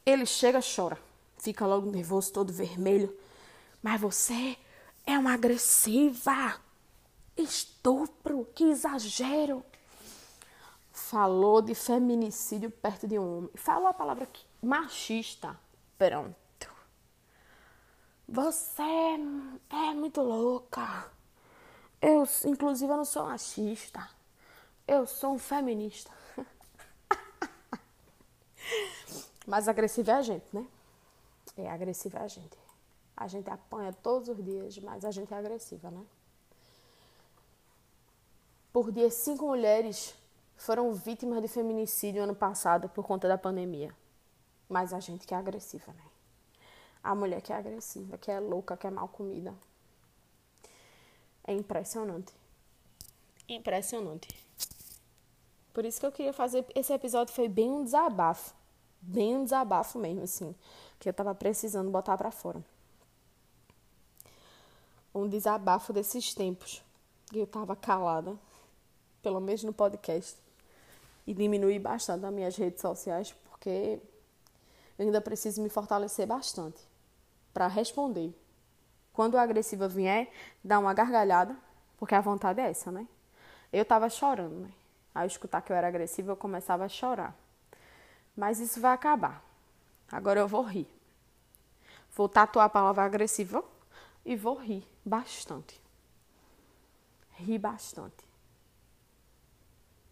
Ele 0.04 0.26
chega, 0.26 0.60
chora. 0.60 0.98
Fica 1.38 1.66
logo 1.66 1.90
nervoso, 1.90 2.32
todo 2.32 2.52
vermelho. 2.52 3.16
Mas 3.82 4.00
você 4.00 4.56
é 5.06 5.18
uma 5.18 5.34
agressiva. 5.34 6.60
Estupro, 7.36 8.46
que 8.54 8.64
exagero. 8.64 9.64
Falou 10.90 11.62
de 11.62 11.74
feminicídio 11.74 12.70
perto 12.70 13.06
de 13.06 13.18
um 13.18 13.38
homem. 13.38 13.50
Falou 13.54 13.88
a 13.88 13.94
palavra 13.94 14.26
machista. 14.62 15.58
Pronto. 15.98 16.36
Você 18.28 18.82
é 18.82 19.94
muito 19.94 20.20
louca. 20.20 21.10
Eu, 22.00 22.24
inclusive, 22.44 22.92
eu 22.92 22.96
não 22.96 23.04
sou 23.04 23.24
machista. 23.24 24.08
Eu 24.86 25.06
sou 25.06 25.34
um 25.34 25.38
feminista. 25.38 26.10
Mas 29.46 29.68
agressiva 29.68 30.12
é 30.12 30.14
a 30.14 30.22
gente, 30.22 30.46
né? 30.52 30.66
É, 31.56 31.70
agressiva 31.70 32.18
é 32.18 32.22
a 32.22 32.28
gente. 32.28 32.56
A 33.16 33.26
gente 33.28 33.48
apanha 33.48 33.92
todos 33.92 34.28
os 34.28 34.44
dias, 34.44 34.76
mas 34.78 35.02
a 35.02 35.10
gente 35.10 35.32
é 35.32 35.38
agressiva, 35.38 35.90
né? 35.90 36.04
Por 38.70 38.92
dia, 38.92 39.10
cinco 39.10 39.46
mulheres 39.46 40.14
foram 40.54 40.92
vítimas 40.92 41.40
de 41.40 41.48
feminicídio 41.48 42.22
ano 42.22 42.34
passado 42.34 42.90
por 42.90 43.06
conta 43.06 43.26
da 43.26 43.38
pandemia. 43.38 43.94
Mas 44.68 44.92
a 44.92 45.00
gente 45.00 45.26
que 45.26 45.34
é 45.34 45.36
agressiva, 45.36 45.92
né? 45.92 46.04
A 47.02 47.14
mulher 47.14 47.40
que 47.40 47.52
é 47.52 47.56
agressiva, 47.56 48.18
que 48.18 48.30
é 48.30 48.40
louca, 48.40 48.76
que 48.76 48.86
é 48.86 48.90
mal 48.90 49.08
comida. 49.08 49.54
É 51.46 51.52
impressionante. 51.52 52.32
Impressionante. 53.48 54.28
Por 55.72 55.84
isso 55.84 56.00
que 56.00 56.06
eu 56.06 56.10
queria 56.10 56.32
fazer. 56.32 56.66
Esse 56.74 56.92
episódio 56.92 57.32
foi 57.32 57.48
bem 57.48 57.70
um 57.70 57.84
desabafo. 57.84 58.54
Bem 59.00 59.36
um 59.36 59.44
desabafo 59.44 59.98
mesmo, 59.98 60.22
assim. 60.22 60.54
Que 60.98 61.08
eu 61.08 61.12
tava 61.12 61.34
precisando 61.34 61.90
botar 61.90 62.16
para 62.16 62.30
fora. 62.30 62.64
Um 65.14 65.28
desabafo 65.28 65.92
desses 65.92 66.34
tempos. 66.34 66.82
E 67.32 67.38
eu 67.38 67.46
tava 67.46 67.76
calada. 67.76 68.36
Pelo 69.22 69.40
menos 69.40 69.62
no 69.62 69.72
podcast. 69.72 70.36
E 71.26 71.32
diminuir 71.32 71.78
bastante 71.78 72.22
nas 72.22 72.34
minhas 72.34 72.56
redes 72.56 72.80
sociais. 72.80 73.32
Porque 73.50 74.00
eu 74.98 75.06
ainda 75.06 75.20
preciso 75.20 75.62
me 75.62 75.68
fortalecer 75.68 76.26
bastante. 76.26 76.80
para 77.52 77.68
responder 77.68 78.34
quando 79.16 79.38
a 79.38 79.42
agressiva 79.42 79.88
vier, 79.88 80.30
dá 80.62 80.78
uma 80.78 80.92
gargalhada, 80.92 81.56
porque 81.96 82.14
a 82.14 82.20
vontade 82.20 82.60
é 82.60 82.68
essa, 82.68 82.92
né? 82.92 83.08
Eu 83.72 83.82
tava 83.82 84.10
chorando, 84.10 84.56
né? 84.60 84.70
Ao 85.14 85.24
escutar 85.24 85.62
que 85.62 85.72
eu 85.72 85.76
era 85.76 85.88
agressiva, 85.88 86.32
eu 86.32 86.36
começava 86.36 86.84
a 86.84 86.88
chorar. 86.88 87.34
Mas 88.36 88.60
isso 88.60 88.78
vai 88.78 88.92
acabar. 88.92 89.42
Agora 90.12 90.40
eu 90.40 90.46
vou 90.46 90.62
rir. 90.62 90.86
Vou 92.14 92.28
tatuar 92.28 92.66
a 92.66 92.68
palavra 92.68 93.04
agressiva 93.04 93.64
e 94.22 94.36
vou 94.36 94.56
rir 94.56 94.86
bastante. 95.02 95.80
Rir 97.36 97.58
bastante. 97.58 98.22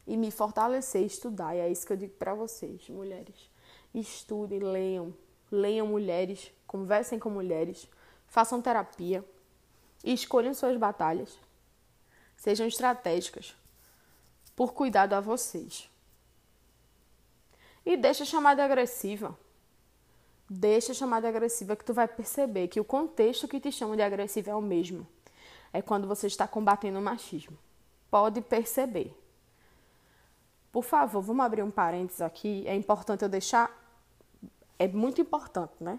E 0.06 0.16
me 0.16 0.30
fortalecer, 0.30 1.02
estudar. 1.02 1.54
E 1.54 1.58
é 1.58 1.68
isso 1.68 1.86
que 1.86 1.92
eu 1.92 1.96
digo 1.98 2.14
para 2.14 2.34
vocês, 2.34 2.88
mulheres. 2.88 3.50
Estudem, 3.94 4.58
leiam. 4.58 5.14
Leiam 5.50 5.86
mulheres, 5.86 6.50
conversem 6.66 7.18
com 7.18 7.30
mulheres 7.30 7.88
façam 8.34 8.60
terapia 8.60 9.24
e 10.02 10.12
escolham 10.12 10.52
suas 10.52 10.76
batalhas. 10.76 11.38
Sejam 12.36 12.66
estratégicas 12.66 13.54
por 14.56 14.72
cuidado 14.72 15.12
a 15.12 15.20
vocês. 15.20 15.88
E 17.86 17.96
deixa 17.96 18.24
chamar 18.24 18.56
de 18.56 18.60
agressiva. 18.60 19.38
Deixa 20.50 20.92
chamar 20.92 21.20
de 21.20 21.28
agressiva 21.28 21.76
que 21.76 21.84
tu 21.84 21.94
vai 21.94 22.08
perceber 22.08 22.66
que 22.66 22.80
o 22.80 22.84
contexto 22.84 23.46
que 23.46 23.60
te 23.60 23.70
chama 23.70 23.94
de 23.94 24.02
agressiva 24.02 24.50
é 24.50 24.54
o 24.54 24.60
mesmo. 24.60 25.06
É 25.72 25.80
quando 25.80 26.08
você 26.08 26.26
está 26.26 26.48
combatendo 26.48 26.98
o 26.98 27.02
machismo. 27.02 27.56
Pode 28.10 28.40
perceber. 28.40 29.16
Por 30.72 30.82
favor, 30.82 31.22
vamos 31.22 31.46
abrir 31.46 31.62
um 31.62 31.70
parênteses 31.70 32.20
aqui. 32.20 32.64
É 32.66 32.74
importante 32.74 33.22
eu 33.22 33.28
deixar. 33.28 33.83
É 34.78 34.88
muito 34.88 35.20
importante, 35.20 35.74
né? 35.80 35.98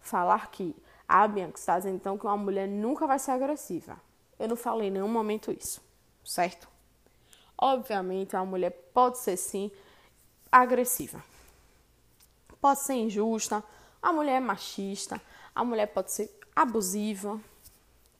Falar 0.00 0.50
que 0.50 0.74
a 1.08 1.26
Bianca 1.26 1.58
está 1.58 1.78
dizendo 1.78 1.96
então 1.96 2.16
que 2.16 2.26
uma 2.26 2.36
mulher 2.36 2.68
nunca 2.68 3.06
vai 3.06 3.18
ser 3.18 3.32
agressiva. 3.32 4.00
Eu 4.38 4.48
não 4.48 4.56
falei 4.56 4.88
em 4.88 4.92
nenhum 4.92 5.08
momento 5.08 5.50
isso, 5.50 5.82
certo? 6.24 6.68
Obviamente, 7.58 8.36
a 8.36 8.44
mulher 8.44 8.70
pode 8.94 9.18
ser 9.18 9.36
sim 9.36 9.70
agressiva. 10.50 11.22
Pode 12.60 12.80
ser 12.80 12.94
injusta, 12.94 13.62
a 14.00 14.12
mulher 14.12 14.36
é 14.36 14.40
machista, 14.40 15.20
a 15.54 15.64
mulher 15.64 15.86
pode 15.86 16.12
ser 16.12 16.30
abusiva, 16.54 17.40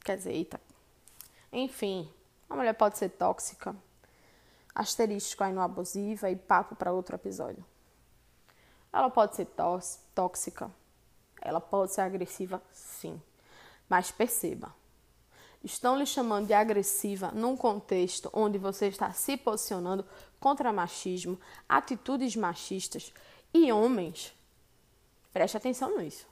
quer 0.05 0.17
dizer, 0.17 0.33
eita. 0.33 0.61
Enfim, 1.53 2.11
a 2.49 2.57
mulher 2.57 2.75
pode 2.75 2.99
ser 2.99 3.09
tóxica, 3.11 3.75
asterístico 4.75 5.45
aí 5.45 5.53
no 5.53 5.61
abusiva 5.61 6.31
e 6.31 6.37
papo 6.37 6.75
para 6.75 6.93
outro 6.93 7.17
episódio. 7.17 7.65
Ela 8.93 9.09
pode 9.11 9.37
ser 9.37 9.47
tóxica, 10.15 10.71
ela 11.41 11.61
pode 11.61 11.93
ser 11.93 12.01
agressiva, 12.01 12.63
sim. 12.73 13.21
Mas 13.89 14.11
perceba, 14.11 14.75
estão 15.63 15.97
lhe 15.97 16.07
chamando 16.07 16.47
de 16.47 16.53
agressiva 16.53 17.31
num 17.33 17.57
contexto 17.57 18.31
onde 18.33 18.59
você 18.59 18.89
está 18.89 19.13
se 19.13 19.37
posicionando 19.37 20.05
contra 20.39 20.73
machismo, 20.73 21.39
atitudes 21.69 22.35
machistas 22.35 23.13
e 23.55 23.71
homens. 23.73 24.35
Preste 25.33 25.57
atenção 25.57 25.99
nisso. 25.99 26.27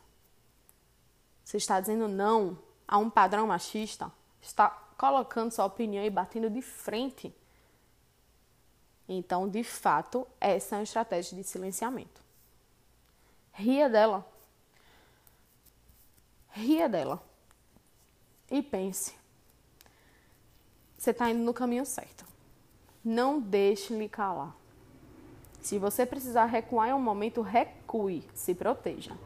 Você 1.45 1.57
está 1.57 1.81
dizendo 1.81 2.09
não 2.09 2.59
a 2.87 2.99
um 2.99 3.09
padrão 3.09 3.47
machista, 3.47 4.11
está 4.41 4.71
colocando 4.99 5.53
sua 5.53 5.65
opinião 5.65 6.05
e 6.05 6.11
batendo 6.11 6.51
de 6.51 6.61
frente 6.61 7.35
então, 9.09 9.49
de 9.49 9.65
fato, 9.65 10.27
essa 10.39 10.77
é 10.77 10.79
uma 10.79 10.85
estratégia 10.85 11.35
de 11.37 11.43
silenciamento. 11.43 12.28
Ria 13.59 13.91
dela. 13.91 14.25
Ria 16.51 16.89
dela. 16.89 17.21
E 18.49 18.63
pense: 18.63 19.13
você 20.97 21.11
está 21.11 21.29
indo 21.29 21.43
no 21.43 21.53
caminho 21.53 21.85
certo. 21.85 22.25
Não 23.05 23.41
deixe 23.41 23.93
lhe 23.95 24.09
calar. 24.09 24.55
Se 25.61 25.77
você 25.77 26.07
precisar 26.07 26.45
recuar 26.45 26.91
em 26.91 26.93
um 26.93 27.01
momento, 27.01 27.43
recue, 27.43 28.25
se 28.33 28.55
proteja. 28.55 29.19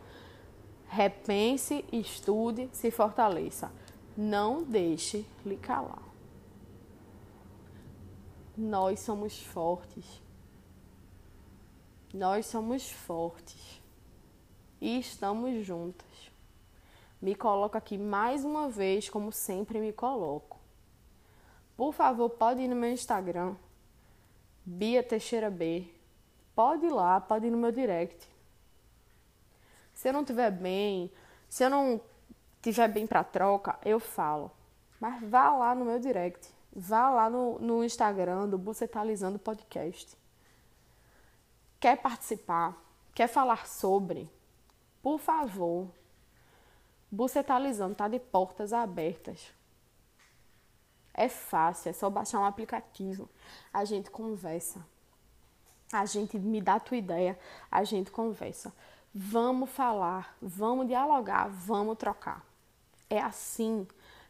Repense, 0.88 1.84
estude, 1.92 2.70
se 2.72 2.90
fortaleça. 2.90 3.70
Não 4.16 4.62
deixe 4.62 5.26
lhe 5.44 5.58
calar. 5.58 6.02
Nós 8.56 9.00
somos 9.00 9.42
fortes. 9.42 10.22
Nós 12.14 12.46
somos 12.46 12.90
fortes. 12.90 13.81
E 14.82 14.98
estamos 14.98 15.64
juntas. 15.64 16.28
Me 17.20 17.36
coloco 17.36 17.78
aqui 17.78 17.96
mais 17.96 18.44
uma 18.44 18.68
vez, 18.68 19.08
como 19.08 19.30
sempre 19.30 19.78
me 19.78 19.92
coloco. 19.92 20.58
Por 21.76 21.92
favor, 21.92 22.28
pode 22.30 22.62
ir 22.62 22.66
no 22.66 22.74
meu 22.74 22.90
Instagram, 22.90 23.54
Bia 24.64 25.00
Teixeira 25.00 25.48
B. 25.48 25.86
Pode 26.52 26.86
ir 26.86 26.90
lá, 26.90 27.20
pode 27.20 27.46
ir 27.46 27.50
no 27.50 27.58
meu 27.58 27.70
direct. 27.70 28.28
Se 29.94 30.08
eu 30.08 30.12
não 30.12 30.22
estiver 30.22 30.50
bem, 30.50 31.12
se 31.48 31.62
eu 31.62 31.70
não 31.70 32.00
estiver 32.56 32.88
bem 32.88 33.06
para 33.06 33.22
troca, 33.22 33.78
eu 33.84 34.00
falo. 34.00 34.50
Mas 34.98 35.22
vá 35.22 35.56
lá 35.56 35.76
no 35.76 35.84
meu 35.84 36.00
direct. 36.00 36.52
Vá 36.74 37.08
lá 37.08 37.30
no, 37.30 37.56
no 37.60 37.84
Instagram 37.84 38.48
do 38.48 38.58
Bucetalizando 38.58 39.38
Podcast. 39.38 40.18
Quer 41.78 42.02
participar? 42.02 42.76
Quer 43.14 43.28
falar 43.28 43.68
sobre? 43.68 44.28
Por 45.02 45.18
favor. 45.18 45.88
Bucetalizando 47.10 47.92
está 47.92 48.08
de 48.08 48.18
portas 48.18 48.72
abertas. 48.72 49.52
É 51.12 51.28
fácil, 51.28 51.90
é 51.90 51.92
só 51.92 52.08
baixar 52.08 52.40
um 52.40 52.44
aplicativo. 52.44 53.28
A 53.72 53.84
gente 53.84 54.10
conversa. 54.10 54.84
A 55.92 56.06
gente 56.06 56.38
me 56.38 56.60
dá 56.60 56.76
a 56.76 56.80
tua 56.80 56.96
ideia, 56.96 57.38
a 57.70 57.84
gente 57.84 58.10
conversa. 58.10 58.72
Vamos 59.14 59.68
falar, 59.68 60.34
vamos 60.40 60.86
dialogar, 60.86 61.48
vamos 61.48 61.98
trocar. 61.98 62.42
É 63.10 63.20
assim 63.20 63.86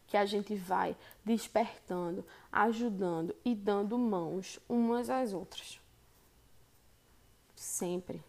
que 0.09 0.17
a 0.17 0.27
gente 0.27 0.57
vai 0.57 0.97
despertando, 1.25 2.27
ajudando 2.51 3.35
e 3.45 3.55
dando 3.55 3.97
mãos 3.97 4.59
umas 4.69 5.09
às 5.09 5.33
outras. 5.33 5.81
Sempre. 7.55 8.23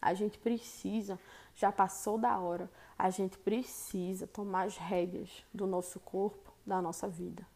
A 0.00 0.14
gente 0.14 0.38
precisa, 0.38 1.18
já 1.56 1.72
passou 1.72 2.18
da 2.18 2.38
hora, 2.38 2.70
a 2.96 3.10
gente 3.10 3.36
precisa 3.38 4.26
tomar 4.26 4.66
as 4.66 4.76
rédeas 4.76 5.44
do 5.52 5.66
nosso 5.66 5.98
corpo, 5.98 6.52
da 6.64 6.80
nossa 6.80 7.08
vida. 7.08 7.46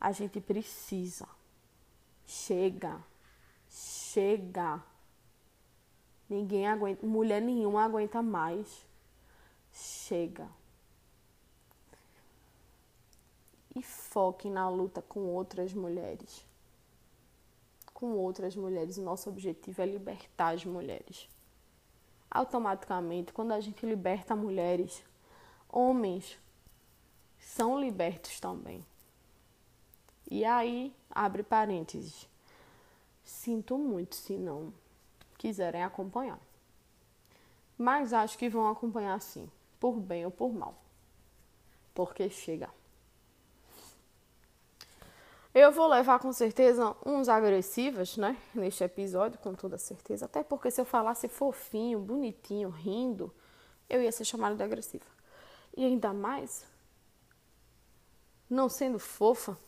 A 0.00 0.10
gente 0.10 0.40
precisa. 0.40 1.28
Chega. 2.26 3.00
Chega. 3.68 4.82
Ninguém 6.28 6.66
aguenta, 6.66 7.06
mulher 7.06 7.40
nenhuma 7.40 7.84
aguenta 7.84 8.20
mais. 8.20 8.84
Chega. 9.72 10.48
e 13.74 13.82
foque 13.82 14.50
na 14.50 14.68
luta 14.68 15.00
com 15.02 15.20
outras 15.20 15.72
mulheres. 15.72 16.44
Com 17.92 18.12
outras 18.12 18.54
mulheres. 18.56 18.98
O 18.98 19.02
nosso 19.02 19.30
objetivo 19.30 19.80
é 19.80 19.86
libertar 19.86 20.54
as 20.54 20.64
mulheres. 20.64 21.28
Automaticamente, 22.34 23.30
quando 23.30 23.52
a 23.52 23.60
gente 23.60 23.84
liberta 23.84 24.34
mulheres, 24.34 25.04
homens 25.68 26.38
são 27.38 27.78
libertos 27.78 28.40
também. 28.40 28.82
E 30.30 30.42
aí, 30.42 30.96
abre 31.10 31.42
parênteses. 31.42 32.26
Sinto 33.22 33.76
muito 33.76 34.14
se 34.14 34.38
não 34.38 34.72
quiserem 35.36 35.82
acompanhar. 35.82 36.40
Mas 37.76 38.14
acho 38.14 38.38
que 38.38 38.48
vão 38.48 38.66
acompanhar 38.66 39.20
sim, 39.20 39.46
por 39.78 40.00
bem 40.00 40.24
ou 40.24 40.30
por 40.30 40.54
mal. 40.54 40.74
Porque 41.92 42.30
chega. 42.30 42.70
Eu 45.54 45.70
vou 45.70 45.86
levar 45.86 46.18
com 46.18 46.32
certeza 46.32 46.96
uns 47.04 47.28
agressivos, 47.28 48.16
né? 48.16 48.38
Neste 48.54 48.82
episódio, 48.84 49.38
com 49.38 49.54
toda 49.54 49.76
certeza. 49.76 50.24
Até 50.24 50.42
porque 50.42 50.70
se 50.70 50.80
eu 50.80 50.84
falasse 50.86 51.28
fofinho, 51.28 51.98
bonitinho, 51.98 52.70
rindo, 52.70 53.30
eu 53.88 54.02
ia 54.02 54.10
ser 54.10 54.24
chamada 54.24 54.56
de 54.56 54.62
agressiva. 54.62 55.04
E 55.76 55.84
ainda 55.84 56.14
mais, 56.14 56.64
não 58.48 58.66
sendo 58.66 58.98
fofa 58.98 59.58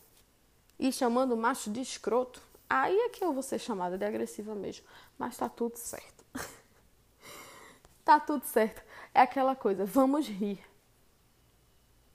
e 0.79 0.91
chamando 0.91 1.33
o 1.33 1.37
macho 1.37 1.69
de 1.69 1.81
escroto, 1.81 2.41
aí 2.67 2.97
é 2.97 3.09
que 3.09 3.23
eu 3.23 3.31
vou 3.31 3.43
ser 3.43 3.59
chamada 3.59 3.95
de 3.95 4.05
agressiva 4.05 4.55
mesmo. 4.55 4.87
Mas 5.19 5.37
tá 5.37 5.47
tudo 5.47 5.77
certo. 5.77 6.25
tá 8.03 8.19
tudo 8.19 8.43
certo. 8.43 8.83
É 9.13 9.21
aquela 9.21 9.55
coisa, 9.55 9.85
vamos 9.85 10.27
rir. 10.27 10.59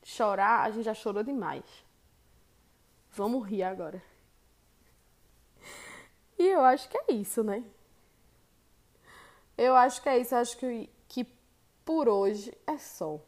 Chorar, 0.02 0.62
a 0.62 0.70
gente 0.72 0.84
já 0.84 0.95
chorou 0.95 1.22
demais. 1.22 1.64
Vamos 3.12 3.46
rir 3.46 3.62
agora. 3.62 4.02
E 6.38 6.46
eu 6.46 6.62
acho 6.62 6.88
que 6.88 6.96
é 6.96 7.12
isso, 7.12 7.42
né? 7.42 7.62
Eu 9.58 9.76
acho 9.76 10.00
que 10.00 10.08
é 10.08 10.18
isso. 10.18 10.34
Eu 10.34 10.38
acho 10.38 10.56
que, 10.56 10.88
que 11.08 11.26
por 11.84 12.08
hoje 12.08 12.56
é 12.66 12.78
só. 12.78 13.20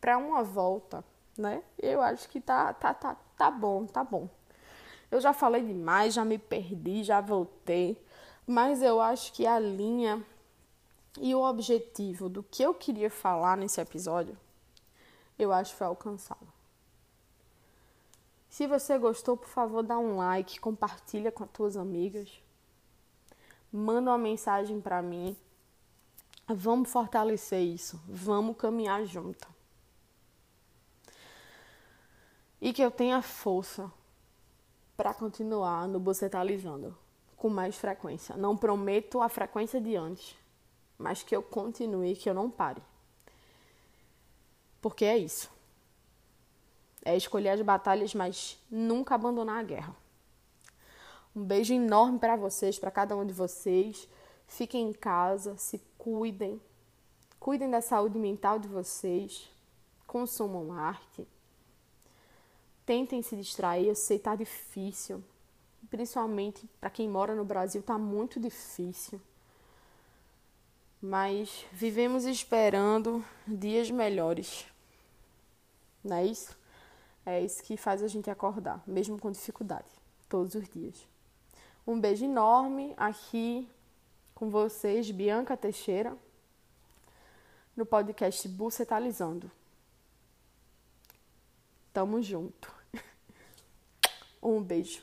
Pra 0.00 0.16
uma 0.16 0.42
volta, 0.42 1.04
né? 1.36 1.62
Eu 1.78 2.00
acho 2.00 2.28
que 2.28 2.40
tá, 2.40 2.72
tá, 2.72 2.94
tá, 2.94 3.16
tá 3.36 3.50
bom, 3.50 3.86
tá 3.86 4.04
bom. 4.04 4.28
Eu 5.10 5.20
já 5.20 5.32
falei 5.32 5.64
demais, 5.64 6.14
já 6.14 6.24
me 6.24 6.38
perdi, 6.38 7.02
já 7.02 7.20
voltei. 7.20 8.00
Mas 8.46 8.82
eu 8.82 9.00
acho 9.00 9.32
que 9.32 9.46
a 9.46 9.58
linha 9.58 10.24
e 11.18 11.34
o 11.34 11.42
objetivo 11.42 12.28
do 12.28 12.42
que 12.42 12.62
eu 12.62 12.72
queria 12.72 13.10
falar 13.10 13.56
nesse 13.56 13.80
episódio, 13.80 14.36
eu 15.38 15.52
acho 15.52 15.72
que 15.72 15.78
foi 15.78 15.86
alcançado. 15.86 16.59
Se 18.50 18.66
você 18.66 18.98
gostou, 18.98 19.36
por 19.36 19.48
favor, 19.48 19.80
dá 19.80 19.96
um 19.96 20.16
like, 20.16 20.58
compartilha 20.58 21.30
com 21.30 21.44
as 21.44 21.50
tuas 21.50 21.76
amigas. 21.76 22.42
Manda 23.72 24.10
uma 24.10 24.18
mensagem 24.18 24.80
para 24.80 25.00
mim. 25.00 25.36
Vamos 26.48 26.90
fortalecer 26.90 27.62
isso. 27.62 28.02
Vamos 28.08 28.56
caminhar 28.56 29.06
junto. 29.06 29.48
E 32.60 32.72
que 32.72 32.82
eu 32.82 32.90
tenha 32.90 33.22
força 33.22 33.90
para 34.96 35.14
continuar 35.14 35.86
no 35.86 36.00
Bocetalizando 36.00 36.98
com 37.36 37.48
mais 37.48 37.76
frequência. 37.76 38.36
Não 38.36 38.56
prometo 38.56 39.22
a 39.22 39.28
frequência 39.28 39.80
de 39.80 39.94
antes, 39.94 40.36
mas 40.98 41.22
que 41.22 41.34
eu 41.34 41.42
continue, 41.42 42.16
que 42.16 42.28
eu 42.28 42.34
não 42.34 42.50
pare. 42.50 42.82
Porque 44.82 45.04
é 45.04 45.16
isso. 45.16 45.59
É 47.04 47.16
escolher 47.16 47.50
as 47.50 47.62
batalhas, 47.62 48.14
mas 48.14 48.58
nunca 48.70 49.14
abandonar 49.14 49.58
a 49.58 49.62
guerra. 49.62 49.96
Um 51.34 51.44
beijo 51.44 51.72
enorme 51.72 52.18
para 52.18 52.36
vocês, 52.36 52.78
para 52.78 52.90
cada 52.90 53.16
um 53.16 53.24
de 53.24 53.32
vocês. 53.32 54.08
Fiquem 54.46 54.88
em 54.88 54.92
casa, 54.92 55.56
se 55.56 55.80
cuidem. 55.96 56.60
Cuidem 57.38 57.70
da 57.70 57.80
saúde 57.80 58.18
mental 58.18 58.58
de 58.58 58.68
vocês. 58.68 59.48
Consumam 60.06 60.72
arte. 60.72 61.26
Tentem 62.84 63.22
se 63.22 63.36
distrair, 63.36 63.86
eu 63.86 63.94
sei 63.94 64.18
tá 64.18 64.34
difícil. 64.34 65.22
Principalmente 65.88 66.68
para 66.80 66.90
quem 66.90 67.08
mora 67.08 67.34
no 67.34 67.44
Brasil, 67.44 67.82
tá 67.82 67.96
muito 67.96 68.40
difícil. 68.40 69.20
Mas 71.00 71.64
vivemos 71.72 72.24
esperando 72.24 73.24
dias 73.46 73.90
melhores. 73.90 74.66
Não 76.04 76.16
é 76.16 76.26
isso? 76.26 76.59
É 77.24 77.40
isso 77.40 77.62
que 77.62 77.76
faz 77.76 78.02
a 78.02 78.08
gente 78.08 78.30
acordar, 78.30 78.82
mesmo 78.86 79.18
com 79.18 79.30
dificuldade, 79.30 79.88
todos 80.28 80.54
os 80.54 80.68
dias. 80.68 81.06
Um 81.86 82.00
beijo 82.00 82.24
enorme 82.24 82.94
aqui 82.96 83.68
com 84.34 84.48
vocês, 84.48 85.10
Bianca 85.10 85.56
Teixeira, 85.56 86.16
no 87.76 87.84
podcast 87.84 88.48
Bucetalizando. 88.48 89.50
Tamo 91.92 92.22
junto. 92.22 92.72
Um 94.42 94.62
beijo. 94.62 95.02